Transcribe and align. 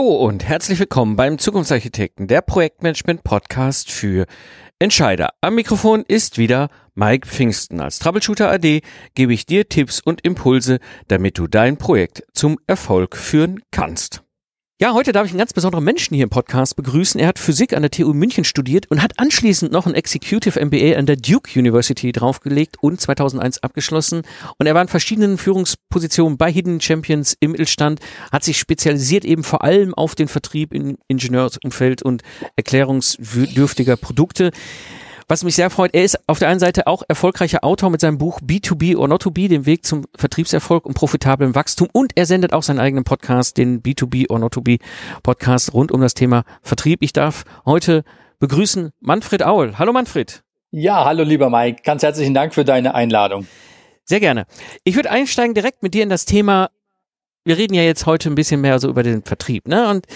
Hallo 0.00 0.16
und 0.16 0.48
herzlich 0.48 0.78
willkommen 0.78 1.14
beim 1.14 1.36
Zukunftsarchitekten, 1.36 2.26
der 2.26 2.40
Projektmanagement 2.40 3.22
Podcast 3.22 3.90
für 3.90 4.24
Entscheider. 4.78 5.28
Am 5.42 5.56
Mikrofon 5.56 6.04
ist 6.08 6.38
wieder 6.38 6.70
Mike 6.94 7.28
Pfingsten. 7.28 7.82
Als 7.82 7.98
Troubleshooter 7.98 8.50
AD 8.50 8.80
gebe 9.14 9.34
ich 9.34 9.44
dir 9.44 9.68
Tipps 9.68 10.00
und 10.00 10.24
Impulse, 10.24 10.78
damit 11.08 11.36
du 11.36 11.48
dein 11.48 11.76
Projekt 11.76 12.22
zum 12.32 12.58
Erfolg 12.66 13.14
führen 13.14 13.60
kannst. 13.72 14.22
Ja, 14.82 14.94
heute 14.94 15.12
darf 15.12 15.26
ich 15.26 15.32
einen 15.32 15.38
ganz 15.40 15.52
besonderen 15.52 15.84
Menschen 15.84 16.14
hier 16.14 16.24
im 16.24 16.30
Podcast 16.30 16.74
begrüßen. 16.74 17.20
Er 17.20 17.26
hat 17.26 17.38
Physik 17.38 17.74
an 17.74 17.82
der 17.82 17.90
TU 17.90 18.14
München 18.14 18.44
studiert 18.44 18.90
und 18.90 19.02
hat 19.02 19.18
anschließend 19.18 19.70
noch 19.70 19.86
ein 19.86 19.92
Executive 19.92 20.58
MBA 20.58 20.96
an 20.96 21.04
der 21.04 21.16
Duke 21.16 21.50
University 21.54 22.12
draufgelegt 22.12 22.78
und 22.80 22.98
2001 22.98 23.62
abgeschlossen. 23.62 24.22
Und 24.56 24.66
er 24.66 24.72
war 24.72 24.80
in 24.80 24.88
verschiedenen 24.88 25.36
Führungspositionen 25.36 26.38
bei 26.38 26.50
Hidden 26.50 26.80
Champions 26.80 27.36
im 27.40 27.50
Mittelstand, 27.50 28.00
hat 28.32 28.42
sich 28.42 28.56
spezialisiert 28.58 29.26
eben 29.26 29.44
vor 29.44 29.64
allem 29.64 29.92
auf 29.92 30.14
den 30.14 30.28
Vertrieb 30.28 30.72
im 30.72 30.96
Ingenieursumfeld 31.08 32.00
und 32.00 32.22
erklärungsdürftiger 32.56 33.98
Produkte. 33.98 34.50
Was 35.30 35.44
mich 35.44 35.54
sehr 35.54 35.70
freut, 35.70 35.94
er 35.94 36.02
ist 36.02 36.18
auf 36.28 36.40
der 36.40 36.48
einen 36.48 36.58
Seite 36.58 36.88
auch 36.88 37.04
erfolgreicher 37.06 37.62
Autor 37.62 37.90
mit 37.90 38.00
seinem 38.00 38.18
Buch 38.18 38.40
B2B 38.40 38.96
or 38.96 39.06
Not 39.06 39.22
to 39.22 39.30
Be, 39.30 39.46
dem 39.46 39.64
Weg 39.64 39.86
zum 39.86 40.04
Vertriebserfolg 40.16 40.84
und 40.84 40.94
profitablem 40.94 41.54
Wachstum. 41.54 41.86
Und 41.92 42.16
er 42.16 42.26
sendet 42.26 42.52
auch 42.52 42.64
seinen 42.64 42.80
eigenen 42.80 43.04
Podcast, 43.04 43.56
den 43.56 43.80
B2B 43.80 44.28
or 44.28 44.40
Not 44.40 44.54
to 44.54 44.60
Be 44.60 44.78
Podcast 45.22 45.72
rund 45.72 45.92
um 45.92 46.00
das 46.00 46.14
Thema 46.14 46.42
Vertrieb. 46.62 46.98
Ich 47.02 47.12
darf 47.12 47.44
heute 47.64 48.02
begrüßen 48.40 48.90
Manfred 48.98 49.44
Aul. 49.44 49.78
Hallo 49.78 49.92
Manfred. 49.92 50.42
Ja, 50.72 51.04
hallo 51.04 51.22
lieber 51.22 51.48
Mike. 51.48 51.82
Ganz 51.84 52.02
herzlichen 52.02 52.34
Dank 52.34 52.52
für 52.52 52.64
deine 52.64 52.96
Einladung. 52.96 53.46
Sehr 54.02 54.18
gerne. 54.18 54.46
Ich 54.82 54.96
würde 54.96 55.12
einsteigen 55.12 55.54
direkt 55.54 55.84
mit 55.84 55.94
dir 55.94 56.02
in 56.02 56.08
das 56.08 56.24
Thema 56.24 56.70
wir 57.44 57.56
reden 57.56 57.74
ja 57.74 57.82
jetzt 57.82 58.06
heute 58.06 58.28
ein 58.28 58.34
bisschen 58.34 58.60
mehr 58.60 58.78
so 58.78 58.88
über 58.88 59.02
den 59.02 59.22
Vertrieb, 59.22 59.66
ne? 59.66 59.88
Und 59.88 60.06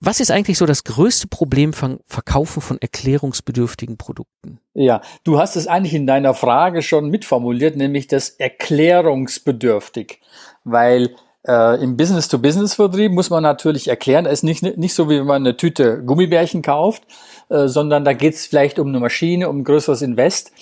was 0.00 0.20
ist 0.20 0.30
eigentlich 0.30 0.58
so 0.58 0.66
das 0.66 0.84
größte 0.84 1.28
Problem 1.28 1.72
von 1.72 2.00
Verkaufen 2.06 2.60
von 2.60 2.78
erklärungsbedürftigen 2.80 3.96
Produkten? 3.96 4.60
Ja, 4.74 5.00
du 5.24 5.38
hast 5.38 5.56
es 5.56 5.66
eigentlich 5.66 5.94
in 5.94 6.06
deiner 6.06 6.34
Frage 6.34 6.82
schon 6.82 7.08
mitformuliert, 7.08 7.76
nämlich 7.76 8.06
das 8.06 8.28
erklärungsbedürftig, 8.28 10.20
weil 10.64 11.14
äh, 11.46 11.82
im 11.82 11.96
Business-to-Business-Vertrieb 11.96 13.12
muss 13.12 13.30
man 13.30 13.42
natürlich 13.42 13.88
erklären, 13.88 14.26
es 14.26 14.40
ist 14.40 14.42
nicht, 14.44 14.62
nicht 14.62 14.94
so, 14.94 15.08
wie 15.08 15.18
wenn 15.18 15.26
man 15.26 15.42
eine 15.42 15.56
Tüte 15.56 16.02
Gummibärchen 16.04 16.62
kauft, 16.62 17.04
äh, 17.48 17.66
sondern 17.68 18.04
da 18.04 18.12
geht 18.12 18.34
es 18.34 18.46
vielleicht 18.46 18.78
um 18.78 18.88
eine 18.88 19.00
Maschine, 19.00 19.48
um 19.48 19.58
ein 19.58 19.64
größeres 19.64 20.02
Invest. 20.02 20.52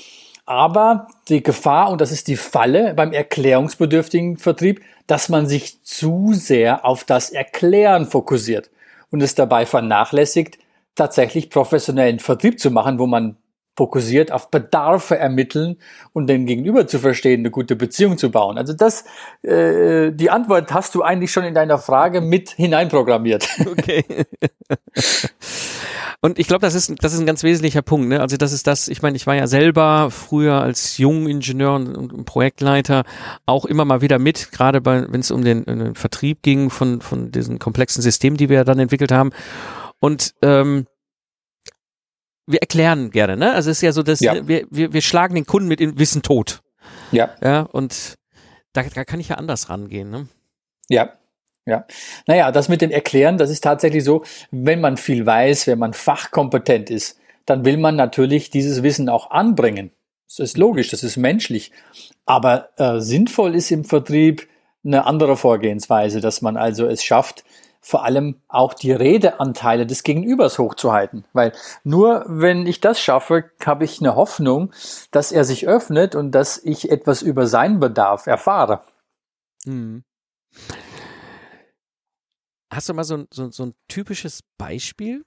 Aber 0.45 1.07
die 1.29 1.43
Gefahr, 1.43 1.91
und 1.91 2.01
das 2.01 2.11
ist 2.11 2.27
die 2.29 2.37
Falle 2.37 2.95
beim 2.95 3.13
erklärungsbedürftigen 3.13 4.39
Vertrieb, 4.39 4.83
dass 5.07 5.29
man 5.29 5.47
sich 5.47 5.83
zu 5.83 6.33
sehr 6.33 6.85
auf 6.85 7.05
das 7.05 7.31
Erklären 7.31 8.07
fokussiert 8.07 8.71
und 9.11 9.23
es 9.23 9.35
dabei 9.35 9.67
vernachlässigt, 9.67 10.59
tatsächlich 10.95 11.49
professionellen 11.49 12.19
Vertrieb 12.19 12.59
zu 12.59 12.71
machen, 12.71 12.99
wo 12.99 13.07
man 13.07 13.37
fokussiert 13.77 14.33
auf 14.33 14.51
Bedarfe 14.51 15.17
ermitteln 15.17 15.79
und 16.13 16.27
den 16.27 16.45
Gegenüber 16.45 16.87
zu 16.87 16.99
verstehen, 16.99 17.41
eine 17.41 17.51
gute 17.51 17.75
Beziehung 17.75 18.19
zu 18.19 18.31
bauen. 18.31 18.59
Also 18.59 18.75
das, 18.75 19.05
äh, 19.43 20.13
die 20.13 20.29
Antwort 20.29 20.75
hast 20.75 20.95
du 20.95 21.03
eigentlich 21.03 21.33
schon 21.33 21.45
in 21.45 21.55
deiner 21.55 21.79
Frage 21.79 22.21
mit 22.21 22.51
hineinprogrammiert. 22.51 23.49
Okay. 23.67 24.05
Und 26.25 26.39
ich 26.39 26.47
glaube, 26.47 26.61
das 26.61 26.75
ist, 26.75 26.95
das 27.03 27.15
ist 27.15 27.19
ein 27.19 27.27
ganz 27.27 27.43
wesentlicher 27.43 27.83
Punkt. 27.83 28.09
Ne? 28.09 28.21
Also 28.21 28.37
das 28.37 28.53
ist 28.53 28.69
das, 28.69 28.87
ich 28.87 29.03
meine, 29.03 29.17
ich 29.17 29.27
war 29.27 29.35
ja 29.35 29.49
selber 29.49 30.09
früher 30.13 30.63
als 30.63 30.97
Jungingenieur 30.97 31.75
und, 31.75 31.97
und 31.97 32.25
Projektleiter 32.25 33.03
auch 33.45 33.65
immer 33.65 33.85
mal 33.85 34.03
wieder 34.03 34.21
mit, 34.21 34.53
gerade 34.53 34.85
wenn 34.85 35.19
es 35.19 35.33
um 35.33 35.43
den, 35.43 35.65
den, 35.65 35.97
Vertrieb 35.97 36.43
ging 36.43 36.71
von, 36.71 37.01
von 37.01 37.33
diesen 37.33 37.59
komplexen 37.59 38.03
Systemen, 38.03 38.37
die 38.37 38.49
wir 38.49 38.63
dann 38.63 38.79
entwickelt 38.79 39.11
haben. 39.11 39.31
Und 39.99 40.35
ähm, 40.43 40.87
wir 42.47 42.61
erklären 42.61 43.11
gerne, 43.11 43.37
ne? 43.37 43.53
Also 43.53 43.71
es 43.71 43.79
ist 43.79 43.83
ja 43.83 43.93
so, 43.93 44.05
dass 44.05 44.21
ja. 44.21 44.47
wir, 44.47 44.67
wir, 44.71 44.93
wir 44.93 45.03
schlagen 45.03 45.35
den 45.35 45.47
Kunden 45.47 45.69
mit 45.69 45.81
Wissen 45.99 46.23
tot. 46.23 46.63
Ja. 47.11 47.35
Ja, 47.43 47.63
und 47.63 48.15
da, 48.73 48.85
da 48.85 49.05
kann 49.05 49.19
ich 49.19 49.31
ja 49.31 49.37
anders 49.37 49.71
rangehen, 49.71 50.11
ne? 50.11 50.29
Ja, 50.89 51.13
ja, 51.67 51.85
naja, 52.27 52.51
das 52.51 52.69
mit 52.69 52.83
dem 52.83 52.91
Erklären, 52.91 53.39
das 53.39 53.51
ist 53.51 53.63
tatsächlich 53.63 54.05
so, 54.05 54.25
wenn 54.51 54.81
man 54.81 54.97
viel 54.97 55.25
weiß, 55.25 55.67
wenn 55.67 55.79
man 55.79 55.93
fachkompetent 55.93 56.91
ist, 56.91 57.19
dann 57.47 57.65
will 57.65 57.77
man 57.77 57.97
natürlich 57.97 58.51
dieses 58.51 58.83
Wissen 58.83 59.09
auch 59.09 59.31
anbringen. 59.31 59.93
Das 60.29 60.39
ist 60.39 60.57
logisch, 60.57 60.89
das 60.89 61.03
ist 61.03 61.17
menschlich. 61.17 61.73
Aber 62.25 62.71
äh, 62.79 63.01
sinnvoll 63.01 63.55
ist 63.55 63.71
im 63.71 63.85
Vertrieb 63.85 64.49
eine 64.85 65.07
andere 65.07 65.37
Vorgehensweise, 65.37 66.21
dass 66.21 66.43
man 66.43 66.57
also 66.57 66.87
es 66.87 67.05
schafft, 67.05 67.45
vor 67.81 68.05
allem 68.05 68.41
auch 68.49 68.75
die 68.75 68.93
Redeanteile 68.93 69.87
des 69.87 70.05
Gegenübers 70.05 70.59
hochzuhalten. 70.59 71.25
Weil 71.33 71.53
nur 71.85 72.25
wenn 72.29 72.67
ich 72.67 72.81
das 72.81 73.01
schaffe, 73.01 73.51
habe 73.65 73.85
ich 73.85 74.01
eine 74.01 74.15
Hoffnung, 74.15 74.73
dass 75.11 75.33
er 75.33 75.45
sich 75.45 75.67
öffnet 75.67 76.15
und 76.15 76.31
dass 76.31 76.59
ich 76.59 76.91
etwas 76.91 77.23
über 77.23 77.47
seinen 77.47 77.81
Bedarf 77.81 78.27
erfahre. 78.27 78.83
Hm. 79.65 80.05
Hast 82.73 82.89
du 82.89 82.95
mal 82.95 83.05
so, 83.05 83.25
so, 83.31 83.51
so 83.51 83.67
ein 83.67 83.75
typisches 83.87 84.41
Beispiel? 84.57 85.25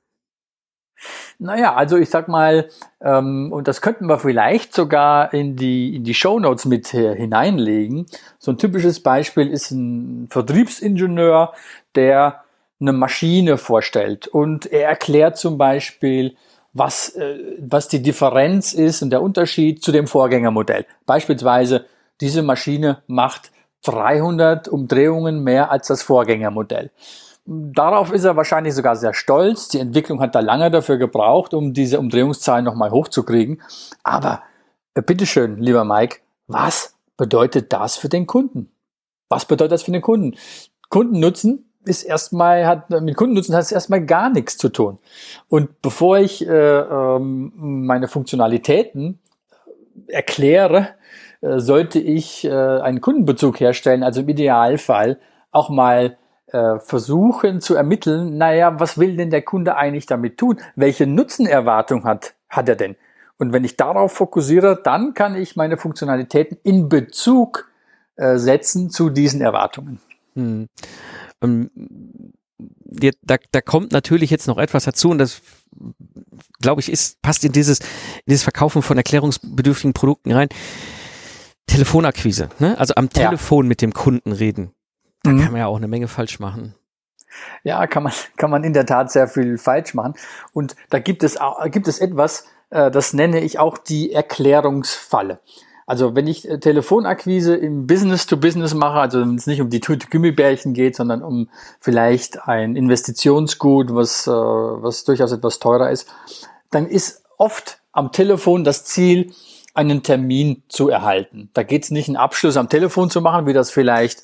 Naja, 1.37 1.75
also 1.75 1.97
ich 1.97 2.09
sag 2.09 2.27
mal, 2.27 2.69
ähm, 3.01 3.51
und 3.51 3.67
das 3.67 3.81
könnten 3.81 4.07
wir 4.07 4.17
vielleicht 4.17 4.73
sogar 4.73 5.31
in 5.31 5.55
die, 5.55 5.95
in 5.95 6.03
die 6.03 6.15
Show 6.15 6.39
Notes 6.39 6.65
mit 6.65 6.87
hineinlegen. 6.87 8.07
So 8.39 8.51
ein 8.51 8.57
typisches 8.57 9.03
Beispiel 9.03 9.51
ist 9.51 9.69
ein 9.69 10.27
Vertriebsingenieur, 10.29 11.53
der 11.93 12.43
eine 12.79 12.93
Maschine 12.93 13.57
vorstellt 13.57 14.27
und 14.27 14.65
er 14.65 14.89
erklärt 14.89 15.37
zum 15.37 15.57
Beispiel, 15.57 16.35
was, 16.73 17.09
äh, 17.09 17.57
was 17.59 17.87
die 17.89 18.01
Differenz 18.01 18.73
ist 18.73 19.03
und 19.03 19.11
der 19.11 19.21
Unterschied 19.21 19.83
zu 19.83 19.91
dem 19.91 20.07
Vorgängermodell. 20.07 20.85
Beispielsweise, 21.05 21.85
diese 22.21 22.41
Maschine 22.41 23.03
macht 23.05 23.51
300 23.83 24.67
Umdrehungen 24.67 25.43
mehr 25.43 25.69
als 25.69 25.87
das 25.87 26.01
Vorgängermodell. 26.01 26.89
Darauf 27.47 28.11
ist 28.11 28.23
er 28.23 28.35
wahrscheinlich 28.35 28.73
sogar 28.73 28.95
sehr 28.95 29.13
stolz. 29.13 29.67
Die 29.67 29.79
Entwicklung 29.79 30.19
hat 30.19 30.33
da 30.33 30.39
lange 30.39 30.71
dafür 30.71 30.97
gebraucht, 30.97 31.53
um 31.53 31.73
diese 31.73 31.99
Umdrehungszahlen 31.99 32.65
nochmal 32.65 32.89
hochzukriegen. 32.89 33.61
Aber 34.03 34.41
äh, 34.95 35.03
bitteschön, 35.03 35.57
lieber 35.57 35.85
Mike, 35.85 36.17
was 36.47 36.95
bedeutet 37.17 37.71
das 37.71 37.97
für 37.97 38.09
den 38.09 38.25
Kunden? 38.25 38.71
Was 39.29 39.45
bedeutet 39.45 39.73
das 39.73 39.83
für 39.83 39.91
den 39.91 40.01
Kunden? 40.01 40.35
Kundennutzen 40.89 41.69
ist 41.85 42.03
erstmal, 42.03 42.65
hat 42.65 42.89
mit 42.89 43.15
Kundennutzen 43.15 43.53
hat 43.53 43.61
es 43.61 43.71
erstmal 43.71 44.03
gar 44.03 44.29
nichts 44.31 44.57
zu 44.57 44.69
tun. 44.69 44.97
Und 45.47 45.81
bevor 45.83 46.17
ich 46.17 46.47
äh, 46.47 46.79
ähm, 46.79 47.51
meine 47.55 48.07
Funktionalitäten 48.07 49.19
erkläre, 50.07 50.89
äh, 51.41 51.59
sollte 51.59 51.99
ich 51.99 52.43
äh, 52.45 52.51
einen 52.51 53.01
Kundenbezug 53.01 53.59
herstellen, 53.59 54.01
also 54.03 54.21
im 54.21 54.29
Idealfall 54.29 55.19
auch 55.51 55.69
mal 55.69 56.17
äh, 56.47 56.79
versuchen 56.79 57.61
zu 57.61 57.75
ermitteln, 57.75 58.37
naja, 58.37 58.79
was 58.79 58.97
will 58.97 59.17
denn 59.17 59.29
der 59.29 59.41
Kunde 59.41 59.75
eigentlich 59.75 60.05
damit 60.05 60.37
tun? 60.37 60.59
Welche 60.75 61.07
Nutzenerwartung 61.07 62.03
hat, 62.03 62.33
hat 62.49 62.69
er 62.69 62.75
denn? 62.75 62.95
Und 63.37 63.51
wenn 63.51 63.63
ich 63.63 63.75
darauf 63.75 64.13
fokussiere, 64.13 64.79
dann 64.81 65.13
kann 65.13 65.35
ich 65.35 65.55
meine 65.55 65.77
Funktionalitäten 65.77 66.57
in 66.63 66.87
Bezug 66.87 67.69
äh, 68.15 68.37
setzen 68.37 68.89
zu 68.89 69.09
diesen 69.09 69.41
Erwartungen. 69.41 69.99
Hm. 70.35 70.69
Ähm, 71.41 71.69
da, 72.85 73.35
da 73.51 73.61
kommt 73.61 73.91
natürlich 73.91 74.29
jetzt 74.29 74.47
noch 74.47 74.57
etwas 74.57 74.85
dazu 74.85 75.09
und 75.09 75.17
das 75.17 75.41
glaube 76.61 76.79
ich 76.79 76.89
ist 76.89 77.21
passt 77.21 77.43
in 77.43 77.51
dieses 77.51 77.79
in 77.79 78.29
dieses 78.29 78.43
Verkaufen 78.43 78.81
von 78.81 78.97
erklärungsbedürftigen 78.97 79.93
Produkten 79.93 80.31
rein. 80.31 80.47
Telefonakquise, 81.67 82.49
ne? 82.59 82.77
also 82.77 82.93
am 82.95 83.09
Telefon 83.09 83.65
ja. 83.65 83.69
mit 83.69 83.81
dem 83.81 83.91
Kunden 83.91 84.31
reden. 84.31 84.71
Da 85.25 85.31
mhm. 85.31 85.41
kann 85.41 85.51
man 85.51 85.59
ja 85.59 85.67
auch 85.67 85.77
eine 85.77 85.87
Menge 85.87 86.07
falsch 86.07 86.39
machen. 86.39 86.75
Ja, 87.63 87.85
kann 87.87 88.03
man, 88.03 88.13
kann 88.37 88.51
man 88.51 88.63
in 88.63 88.73
der 88.73 88.85
Tat 88.85 89.11
sehr 89.11 89.27
viel 89.27 89.57
falsch 89.57 89.93
machen. 89.93 90.13
Und 90.53 90.75
da 90.89 90.99
gibt 90.99 91.23
es, 91.23 91.37
gibt 91.71 91.87
es 91.87 91.99
etwas, 91.99 92.47
äh, 92.69 92.91
das 92.91 93.13
nenne 93.13 93.41
ich 93.41 93.59
auch 93.59 93.77
die 93.77 94.13
Erklärungsfalle. 94.13 95.39
Also 95.87 96.15
wenn 96.15 96.27
ich 96.27 96.49
äh, 96.49 96.59
Telefonakquise 96.59 97.55
im 97.55 97.87
Business 97.87 98.25
to 98.25 98.37
Business 98.37 98.73
mache, 98.73 98.99
also 98.99 99.21
wenn 99.21 99.35
es 99.35 99.47
nicht 99.47 99.61
um 99.61 99.69
die 99.69 99.79
Tüte 99.79 100.07
Gummibärchen 100.07 100.73
geht, 100.73 100.95
sondern 100.95 101.21
um 101.23 101.49
vielleicht 101.79 102.47
ein 102.47 102.75
Investitionsgut, 102.75 103.93
was, 103.93 104.27
äh, 104.27 104.31
was 104.31 105.03
durchaus 105.03 105.31
etwas 105.31 105.59
teurer 105.59 105.91
ist, 105.91 106.07
dann 106.71 106.87
ist 106.87 107.23
oft 107.37 107.79
am 107.91 108.11
Telefon 108.11 108.63
das 108.63 108.85
Ziel, 108.85 109.33
einen 109.75 110.03
Termin 110.03 110.63
zu 110.69 110.87
erhalten. 110.89 111.49
Da 111.53 111.63
geht 111.63 111.83
es 111.83 111.91
nicht, 111.91 112.07
einen 112.07 112.15
Abschluss 112.15 112.55
am 112.55 112.69
Telefon 112.69 113.09
zu 113.09 113.19
machen, 113.21 113.45
wie 113.45 113.53
das 113.53 113.71
vielleicht 113.71 114.21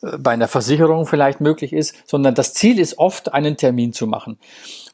bei 0.00 0.32
einer 0.32 0.48
Versicherung 0.48 1.06
vielleicht 1.06 1.40
möglich 1.40 1.72
ist, 1.72 1.94
sondern 2.06 2.34
das 2.34 2.54
Ziel 2.54 2.78
ist 2.78 2.98
oft, 2.98 3.32
einen 3.34 3.56
Termin 3.56 3.92
zu 3.92 4.06
machen. 4.06 4.38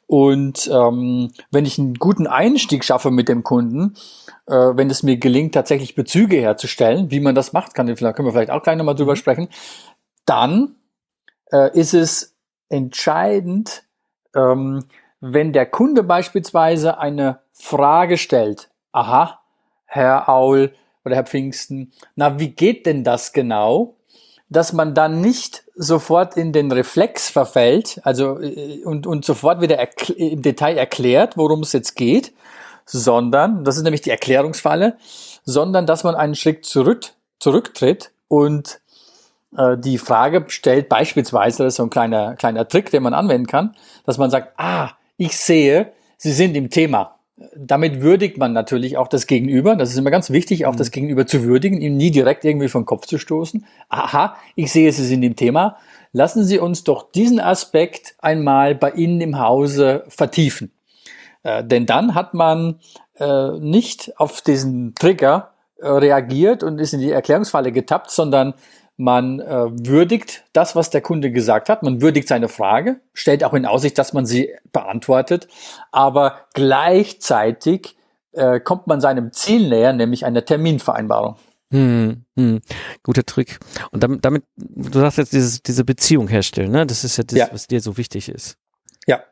Und 0.07 0.71
ähm, 0.73 1.33
wenn 1.51 1.65
ich 1.65 1.79
einen 1.79 1.95
guten 1.95 2.27
Einstieg 2.27 2.85
schaffe 2.85 3.11
mit 3.11 3.29
dem 3.29 3.43
Kunden, 3.43 3.95
äh, 4.47 4.55
wenn 4.55 4.91
es 4.91 5.03
mir 5.03 5.17
gelingt, 5.17 5.55
tatsächlich 5.55 5.95
Bezüge 5.95 6.37
herzustellen, 6.37 7.11
wie 7.11 7.21
man 7.21 7.35
das 7.35 7.53
macht, 7.53 7.75
kann, 7.75 7.87
da 7.87 8.13
können 8.13 8.29
wir 8.29 8.33
vielleicht 8.33 8.51
auch 8.51 8.63
gleich 8.63 8.77
nochmal 8.77 8.95
drüber 8.95 9.13
mhm. 9.13 9.17
sprechen, 9.17 9.49
dann 10.25 10.77
äh, 11.53 11.77
ist 11.79 11.95
es 11.95 12.37
entscheidend, 12.69 13.85
ähm, 14.35 14.85
wenn 15.21 15.53
der 15.53 15.67
Kunde 15.67 16.03
beispielsweise 16.03 16.99
eine 16.99 17.41
Frage 17.53 18.19
stellt. 18.19 18.71
Aha, 18.93 19.41
Herr 19.87 20.29
Aul 20.29 20.73
oder 21.05 21.17
Herr 21.17 21.25
Pfingsten, 21.25 21.93
na, 22.15 22.39
wie 22.39 22.51
geht 22.51 22.87
denn 22.87 23.03
das 23.03 23.33
genau? 23.33 23.96
Dass 24.49 24.73
man 24.73 24.95
dann 24.95 25.21
nicht 25.21 25.65
sofort 25.75 26.37
in 26.37 26.53
den 26.53 26.71
Reflex 26.71 27.29
verfällt, 27.29 28.01
also 28.05 28.41
äh, 28.41 28.85
und, 28.85 29.07
und 29.07 29.25
sofort 29.25 29.61
wieder 29.61 29.79
im 30.17 30.43
Detail 30.43 30.77
erklärt, 30.77 31.37
worum 31.37 31.63
es 31.63 31.73
jetzt 31.73 31.97
geht, 31.97 32.33
sondern, 32.85 33.65
das 33.65 33.77
ist 33.77 33.83
nämlich 33.83 34.03
die 34.03 34.11
Erklärungsfalle, 34.11 34.97
sondern 35.45 35.87
dass 35.87 36.05
man 36.05 36.15
einen 36.15 36.37
Schritt 36.37 36.65
zurück, 36.65 37.13
zurücktritt 37.41 38.13
und 38.29 38.81
äh, 39.57 39.77
die 39.77 39.99
Frage 39.99 40.45
stellt, 40.49 40.89
beispielsweise, 40.89 41.65
das 41.65 41.75
ist 41.75 41.77
so 41.77 41.83
ein 41.83 41.91
kleiner, 41.91 42.37
kleiner 42.37 42.69
Trick, 42.69 42.91
den 42.91 43.03
man 43.03 43.15
anwenden 43.15 43.47
kann, 43.47 43.75
dass 44.05 44.19
man 44.19 44.31
sagt, 44.31 44.53
ah, 44.57 44.91
ich 45.17 45.37
sehe, 45.37 45.93
Sie 46.19 46.33
sind 46.33 46.55
im 46.57 46.71
Thema. 46.71 47.16
Damit 47.55 48.01
würdigt 48.01 48.39
man 48.39 48.55
natürlich 48.55 48.97
auch 48.97 49.09
das 49.09 49.27
Gegenüber. 49.27 49.77
Das 49.77 49.91
ist 49.91 49.99
immer 49.99 50.11
ganz 50.11 50.31
wichtig, 50.31 50.65
auch 50.65 50.73
mhm. 50.73 50.79
das 50.79 50.91
Gegenüber 50.91 51.27
zu 51.27 51.45
würdigen, 51.45 51.81
ihm 51.81 51.97
nie 51.97 52.11
direkt 52.11 52.45
irgendwie 52.45 52.69
vom 52.69 52.87
Kopf 52.87 53.07
zu 53.07 53.19
stoßen. 53.19 53.67
Aha, 53.91 54.37
ich 54.55 54.73
sehe, 54.73 54.91
Sie 54.91 55.05
sind 55.05 55.23
im 55.23 55.37
Thema. 55.37 55.77
Lassen 56.13 56.45
Sie 56.45 56.59
uns 56.59 56.83
doch 56.83 57.11
diesen 57.11 57.39
Aspekt 57.39 58.15
einmal 58.21 58.75
bei 58.75 58.93
Ihnen 58.93 59.21
im 59.21 59.39
Hause 59.39 60.05
vertiefen. 60.09 60.73
Äh, 61.43 61.63
denn 61.63 61.85
dann 61.85 62.15
hat 62.15 62.33
man 62.33 62.81
äh, 63.19 63.51
nicht 63.59 64.19
auf 64.19 64.41
diesen 64.41 64.95
Trigger 64.95 65.53
äh, 65.79 65.89
reagiert 65.89 66.63
und 66.63 66.79
ist 66.79 66.95
in 66.95 67.01
die 67.01 67.11
Erklärungsfalle 67.11 67.71
getappt, 67.71 68.11
sondern 68.11 68.55
man 68.97 69.41
äh, 69.41 69.69
würdigt 69.71 70.45
das, 70.53 70.75
was 70.75 70.91
der 70.91 71.03
Kunde 71.03 71.31
gesagt 71.31 71.69
hat, 71.69 71.83
man 71.83 72.01
würdigt 72.01 72.29
seine 72.29 72.49
Frage, 72.49 73.01
stellt 73.13 73.45
auch 73.45 73.55
in 73.55 73.67
Aussicht, 73.67 73.99
dass 73.99 74.13
man 74.13 74.27
sie 74.27 74.55
beantwortet, 74.73 75.49
aber 75.93 76.47
gleichzeitig 76.55 77.97
äh, 78.33 78.61
kommt 78.61 78.87
man 78.87 79.01
seinem 79.01 79.33
Ziel 79.33 79.69
näher, 79.69 79.93
nämlich 79.93 80.25
einer 80.25 80.45
Terminvereinbarung. 80.45 81.37
Hm, 81.71 82.25
hm. 82.37 82.61
Guter 83.03 83.25
Trick. 83.25 83.59
Und 83.91 84.03
damit, 84.03 84.25
damit, 84.25 84.45
du 84.57 85.01
sagst 85.01 85.19
jetzt 85.19 85.33
dieses, 85.33 85.63
diese 85.63 85.85
Beziehung 85.85 86.29
herstellen, 86.29 86.71
ne? 86.71 86.87
Das 86.87 87.03
ist 87.03 87.17
ja 87.17 87.25
das, 87.25 87.39
ja. 87.39 87.49
was 87.51 87.67
dir 87.67 87.81
so 87.81 87.97
wichtig 87.97 88.29
ist. 88.29 88.57
Ja, 89.07 89.25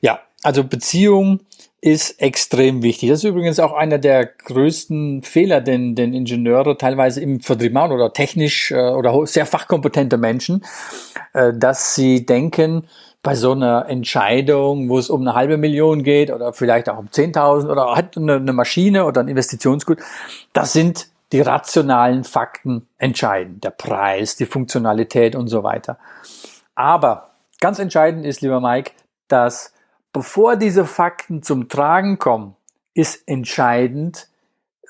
ja. 0.00 0.20
Also 0.42 0.64
Beziehung 0.64 1.40
ist 1.80 2.20
extrem 2.20 2.82
wichtig. 2.82 3.08
Das 3.08 3.20
ist 3.20 3.24
übrigens 3.24 3.60
auch 3.60 3.72
einer 3.72 3.98
der 3.98 4.26
größten 4.26 5.22
Fehler, 5.22 5.60
den, 5.60 5.94
den 5.94 6.12
Ingenieure 6.12 6.76
teilweise 6.76 7.20
im 7.20 7.40
Vertrieb 7.40 7.72
machen 7.72 7.92
oder 7.92 8.12
technisch 8.12 8.72
äh, 8.72 8.90
oder 8.90 9.26
sehr 9.26 9.46
fachkompetente 9.46 10.16
Menschen, 10.16 10.64
äh, 11.34 11.52
dass 11.54 11.94
sie 11.94 12.26
denken, 12.26 12.88
bei 13.22 13.34
so 13.34 13.52
einer 13.52 13.86
Entscheidung, 13.88 14.88
wo 14.88 14.98
es 14.98 15.10
um 15.10 15.22
eine 15.22 15.34
halbe 15.34 15.56
Million 15.56 16.02
geht 16.02 16.30
oder 16.30 16.52
vielleicht 16.52 16.88
auch 16.88 16.98
um 16.98 17.08
10.000 17.08 17.70
oder 17.70 17.96
hat 17.96 18.16
eine, 18.16 18.36
eine 18.36 18.52
Maschine 18.52 19.04
oder 19.04 19.20
ein 19.20 19.28
Investitionsgut, 19.28 19.98
das 20.52 20.72
sind 20.72 21.08
die 21.32 21.40
rationalen 21.40 22.24
Fakten 22.24 22.86
entscheidend. 22.96 23.64
Der 23.64 23.70
Preis, 23.70 24.36
die 24.36 24.46
Funktionalität 24.46 25.34
und 25.34 25.48
so 25.48 25.62
weiter. 25.62 25.98
Aber 26.74 27.30
ganz 27.60 27.78
entscheidend 27.78 28.24
ist, 28.24 28.40
lieber 28.40 28.60
Mike, 28.60 28.92
dass 29.26 29.74
bevor 30.18 30.56
diese 30.56 30.84
Fakten 30.84 31.44
zum 31.44 31.68
Tragen 31.68 32.18
kommen, 32.18 32.56
ist 32.92 33.28
entscheidend, 33.28 34.26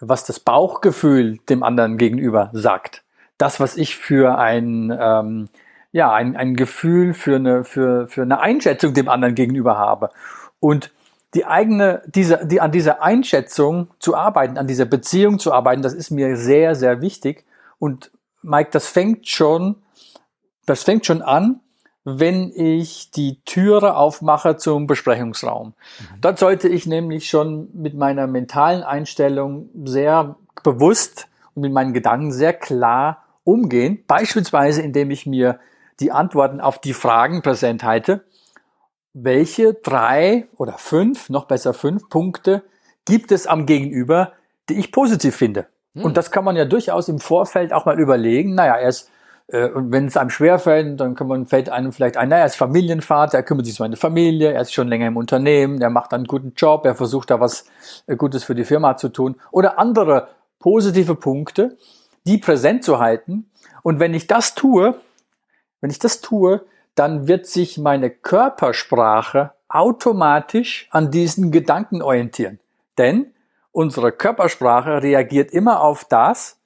was 0.00 0.24
das 0.24 0.40
Bauchgefühl 0.40 1.36
dem 1.50 1.62
anderen 1.62 1.98
gegenüber 1.98 2.48
sagt. 2.54 3.04
Das, 3.36 3.60
was 3.60 3.76
ich 3.76 3.94
für 3.94 4.38
ein, 4.38 4.90
ähm, 4.98 5.50
ja, 5.92 6.14
ein, 6.14 6.34
ein 6.34 6.56
Gefühl 6.56 7.12
für 7.12 7.36
eine, 7.36 7.64
für, 7.64 8.08
für 8.08 8.22
eine 8.22 8.40
Einschätzung 8.40 8.94
dem 8.94 9.10
anderen 9.10 9.34
gegenüber 9.34 9.76
habe. 9.76 10.08
Und 10.60 10.92
die 11.34 11.44
eigene, 11.44 12.00
diese, 12.06 12.46
die, 12.46 12.62
an 12.62 12.72
dieser 12.72 13.02
Einschätzung 13.02 13.88
zu 13.98 14.16
arbeiten, 14.16 14.56
an 14.56 14.66
dieser 14.66 14.86
Beziehung 14.86 15.38
zu 15.38 15.52
arbeiten, 15.52 15.82
das 15.82 15.92
ist 15.92 16.10
mir 16.10 16.38
sehr, 16.38 16.74
sehr 16.74 17.02
wichtig. 17.02 17.44
Und 17.78 18.10
Mike, 18.40 18.70
das 18.72 18.88
fängt 18.88 19.28
schon, 19.28 19.76
das 20.64 20.84
fängt 20.84 21.04
schon 21.04 21.20
an, 21.20 21.60
wenn 22.16 22.52
ich 22.54 23.10
die 23.10 23.40
Türe 23.44 23.96
aufmache 23.96 24.56
zum 24.56 24.86
Besprechungsraum. 24.86 25.68
Mhm. 25.68 26.20
Dort 26.20 26.38
sollte 26.38 26.68
ich 26.68 26.86
nämlich 26.86 27.28
schon 27.28 27.68
mit 27.74 27.94
meiner 27.94 28.26
mentalen 28.26 28.82
Einstellung 28.82 29.68
sehr 29.84 30.36
bewusst 30.62 31.28
und 31.54 31.62
mit 31.62 31.72
meinen 31.72 31.92
Gedanken 31.92 32.32
sehr 32.32 32.54
klar 32.54 33.24
umgehen. 33.44 34.04
Beispielsweise, 34.06 34.82
indem 34.82 35.10
ich 35.10 35.26
mir 35.26 35.58
die 36.00 36.12
Antworten 36.12 36.60
auf 36.60 36.78
die 36.78 36.94
Fragen 36.94 37.42
präsent 37.42 37.82
halte. 37.82 38.24
Welche 39.12 39.74
drei 39.74 40.46
oder 40.56 40.74
fünf, 40.74 41.28
noch 41.28 41.46
besser 41.46 41.74
fünf 41.74 42.08
Punkte 42.08 42.62
gibt 43.04 43.32
es 43.32 43.46
am 43.46 43.66
Gegenüber, 43.66 44.32
die 44.68 44.78
ich 44.78 44.92
positiv 44.92 45.34
finde? 45.34 45.66
Mhm. 45.94 46.04
Und 46.04 46.16
das 46.16 46.30
kann 46.30 46.44
man 46.44 46.56
ja 46.56 46.64
durchaus 46.64 47.08
im 47.08 47.18
Vorfeld 47.18 47.72
auch 47.72 47.84
mal 47.84 47.98
überlegen. 47.98 48.54
Naja, 48.54 48.76
er 48.76 48.88
ist 48.88 49.10
und 49.50 49.92
wenn 49.92 50.06
es 50.06 50.16
einem 50.16 50.28
schwerfällt, 50.28 51.00
dann 51.00 51.14
kann 51.14 51.26
man, 51.26 51.46
fällt 51.46 51.70
einem 51.70 51.92
vielleicht 51.92 52.18
ein, 52.18 52.28
naja, 52.28 52.42
er 52.42 52.46
ist 52.46 52.56
Familienvater, 52.56 53.38
er 53.38 53.42
kümmert 53.42 53.64
sich 53.64 53.80
um 53.80 53.84
seine 53.84 53.96
Familie, 53.96 54.52
er 54.52 54.60
ist 54.60 54.74
schon 54.74 54.88
länger 54.88 55.06
im 55.06 55.16
Unternehmen, 55.16 55.80
er 55.80 55.88
macht 55.88 56.12
einen 56.12 56.26
guten 56.26 56.52
Job, 56.54 56.84
er 56.84 56.94
versucht 56.94 57.30
da 57.30 57.40
was 57.40 57.64
äh, 58.06 58.16
Gutes 58.16 58.44
für 58.44 58.54
die 58.54 58.64
Firma 58.64 58.98
zu 58.98 59.08
tun. 59.08 59.36
Oder 59.50 59.78
andere 59.78 60.28
positive 60.58 61.14
Punkte, 61.14 61.78
die 62.26 62.36
präsent 62.36 62.84
zu 62.84 62.98
halten. 62.98 63.50
Und 63.82 64.00
wenn 64.00 64.12
ich 64.12 64.26
das 64.26 64.54
tue, 64.54 65.00
wenn 65.80 65.90
ich 65.90 65.98
das 65.98 66.20
tue, 66.20 66.62
dann 66.94 67.26
wird 67.26 67.46
sich 67.46 67.78
meine 67.78 68.10
Körpersprache 68.10 69.52
automatisch 69.68 70.88
an 70.90 71.10
diesen 71.10 71.52
Gedanken 71.52 72.02
orientieren. 72.02 72.58
Denn 72.98 73.32
unsere 73.72 74.12
Körpersprache 74.12 75.02
reagiert 75.02 75.52
immer 75.52 75.80
auf 75.80 76.04
das, 76.04 76.58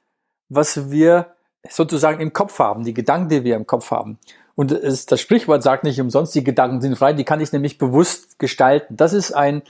was 0.49 0.91
wir 0.91 1.35
sozusagen 1.69 2.21
im 2.21 2.33
Kopf 2.33 2.59
haben, 2.59 2.85
die 2.85 2.95
Gedanken, 2.95 3.29
die 3.29 3.45
wir 3.45 3.57
im 3.57 3.67
Kopf 3.67 3.91
haben. 3.91 4.19
Und 4.55 4.73
es, 4.73 5.07
das 5.07 5.21
Sprichwort 5.21 5.63
sagt 5.63 5.85
nicht 5.85 6.01
umsonst, 6.01 6.35
die 6.35 6.45
Gedanken 6.45 6.81
sind 6.81 6.97
frei, 6.97 7.13
die 7.13 7.25
kann 7.25 7.41
ich 7.41 7.53
nämlich 7.53 7.79
bewusst 7.79 8.39
gestalten. 8.39 8.97
Das 8.97 9.13
ist 9.13 9.33
ein, 9.33 9.63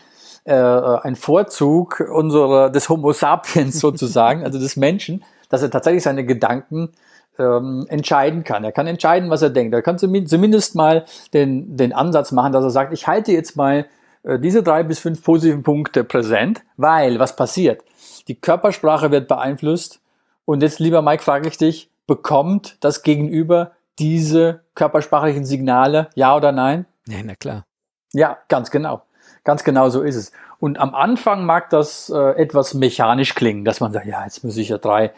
äh, 0.45 0.55
ein 0.55 1.17
Vorzug 1.17 2.01
unserer, 2.13 2.71
des 2.71 2.89
Homo 2.89 3.13
sapiens 3.13 3.79
sozusagen, 3.79 4.43
also 4.45 4.59
des 4.59 4.77
Menschen, 4.77 5.23
dass 5.49 5.63
er 5.63 5.71
tatsächlich 5.71 6.03
seine 6.03 6.25
Gedanken 6.25 6.91
ähm, 7.39 7.87
entscheiden 7.89 8.45
kann. 8.45 8.65
Er 8.65 8.73
kann 8.73 8.87
entscheiden, 8.87 9.31
was 9.31 9.43
er 9.43 9.51
denkt. 9.51 9.75
Er 9.75 9.83
kann 9.83 9.99
zumindest 9.99 10.75
mal 10.75 11.05
den, 11.33 11.77
den 11.77 11.93
Ansatz 11.93 12.33
machen, 12.33 12.53
dass 12.53 12.65
er 12.65 12.71
sagt, 12.71 12.93
ich 12.93 13.07
halte 13.07 13.33
jetzt 13.33 13.57
mal 13.57 13.87
äh, 14.25 14.39
diese 14.39 14.63
drei 14.63 14.83
bis 14.83 14.99
fünf 14.99 15.23
positiven 15.23 15.63
Punkte 15.63 16.05
präsent, 16.05 16.63
weil 16.77 17.19
was 17.19 17.37
passiert? 17.37 17.83
Die 18.29 18.35
Körpersprache 18.35 19.11
wird 19.11 19.29
beeinflusst 19.29 20.02
und 20.45 20.63
jetzt, 20.63 20.79
lieber 20.79 21.03
Mike, 21.03 21.23
frage 21.23 21.49
ich 21.49 21.57
dich, 21.57 21.91
bekommt 22.07 22.77
das 22.81 23.03
Gegenüber 23.03 23.73
diese 23.99 24.65
körpersprachlichen 24.75 25.45
Signale, 25.45 26.11
ja 26.15 26.37
oder 26.37 26.53
nein? 26.53 26.87
Ja, 27.07 27.19
na 27.25 27.35
klar. 27.35 27.65
Ja, 28.13 28.39
ganz 28.49 28.71
genau. 28.71 29.03
Ganz 29.45 29.65
genau 29.65 29.89
so 29.89 30.03
ist 30.03 30.17
es. 30.17 30.33
Und 30.59 30.79
am 30.79 30.95
Anfang 30.95 31.45
mag 31.45 31.71
das 31.71 32.11
äh, 32.11 32.19
etwas 32.37 32.75
mechanisch 32.75 33.35
klingen, 33.35 33.65
dass 33.65 33.81
man 33.81 33.93
sagt, 33.93 34.07
ja, 34.07 34.23
jetzt 34.25 34.45
muss 34.45 34.57
ich 34.57 34.69
ja 34.69 34.79
drei 34.79 35.13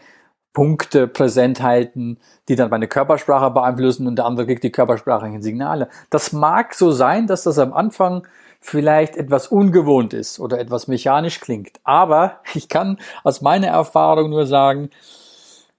Punkte 0.55 1.09
präsent 1.09 1.61
halten, 1.61 2.19
die 2.49 2.57
dann 2.57 2.71
meine 2.71 2.89
Körpersprache 2.89 3.51
beeinflussen 3.51 4.07
und 4.07 4.17
der 4.17 4.25
andere 4.25 4.47
kriegt 4.47 4.63
die 4.63 4.73
körpersprachlichen 4.73 5.43
Signale. 5.43 5.89
Das 6.11 6.33
mag 6.33 6.75
so 6.75 6.93
sein, 6.93 7.27
dass 7.27 7.43
das 7.43 7.59
am 7.59 7.73
Anfang 7.73 8.27
vielleicht 8.67 9.19
etwas 9.19 9.49
ungewohnt 9.49 10.15
ist 10.15 10.41
oder 10.41 10.59
etwas 10.59 10.89
mechanisch 10.89 11.39
klingt. 11.41 11.81
Aber 11.85 12.41
ich 12.55 12.71
kann 12.71 12.99
aus 13.23 13.43
meiner 13.43 13.69
Erfahrung 13.69 14.31
nur 14.31 14.47
sagen, 14.47 14.89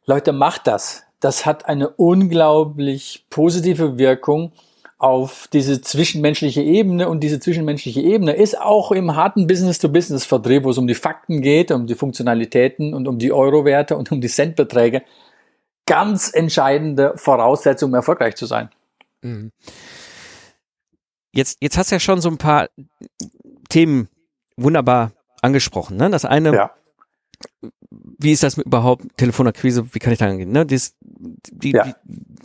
Leute, 0.06 0.34
macht 0.34 0.68
das. 0.68 1.04
Das 1.20 1.48
hat 1.48 1.66
eine 1.66 1.90
unglaublich 1.90 3.26
positive 3.32 3.98
Wirkung 3.98 4.52
auf 5.00 5.50
diese 5.52 5.82
zwischenmenschliche 5.82 6.62
Ebene 6.62 7.10
und 7.10 7.22
diese 7.22 7.40
zwischenmenschliche 7.40 8.02
Ebene 8.02 8.34
ist 8.34 8.62
auch 8.62 8.92
im 8.92 9.16
harten 9.16 9.48
Business-to-Business-Vertrieb, 9.48 10.64
wo 10.64 10.70
es 10.70 10.78
um 10.78 10.86
die 10.86 10.94
Fakten 10.94 11.42
geht, 11.42 11.72
um 11.72 11.88
die 11.88 11.96
Funktionalitäten 11.96 12.94
und 12.94 13.08
um 13.08 13.18
die 13.18 13.34
Euro-Werte 13.34 13.98
und 13.98 14.12
um 14.12 14.22
die 14.22 14.28
Centbeträge, 14.28 15.02
ganz 15.88 16.32
entscheidende 16.32 17.14
Voraussetzung, 17.16 17.90
um 17.90 17.96
erfolgreich 17.96 18.36
zu 18.36 18.46
sein. 18.46 18.70
Mhm. 19.22 19.52
Jetzt, 21.36 21.58
jetzt 21.62 21.78
hast 21.78 21.92
du 21.92 21.96
ja 21.96 22.00
schon 22.00 22.22
so 22.22 22.30
ein 22.30 22.38
paar 22.38 22.70
Themen 23.70 24.08
wunderbar 24.56 25.12
angesprochen. 25.42 25.98
Ne? 25.98 26.10
Das 26.10 26.24
eine, 26.24 26.54
ja. 26.54 26.72
wie 27.92 28.32
ist 28.32 28.42
das 28.42 28.56
mit 28.56 28.66
überhaupt 28.66 29.06
Telefonakquise? 29.18 29.94
Wie 29.94 30.00
kann 30.00 30.14
ich 30.14 30.20
da 30.20 30.28
angehen? 30.28 30.54
Ne? 30.54 30.66
Dies, 30.66 30.96
die, 31.02 31.72
ja. 31.72 31.84
die, 31.84 31.94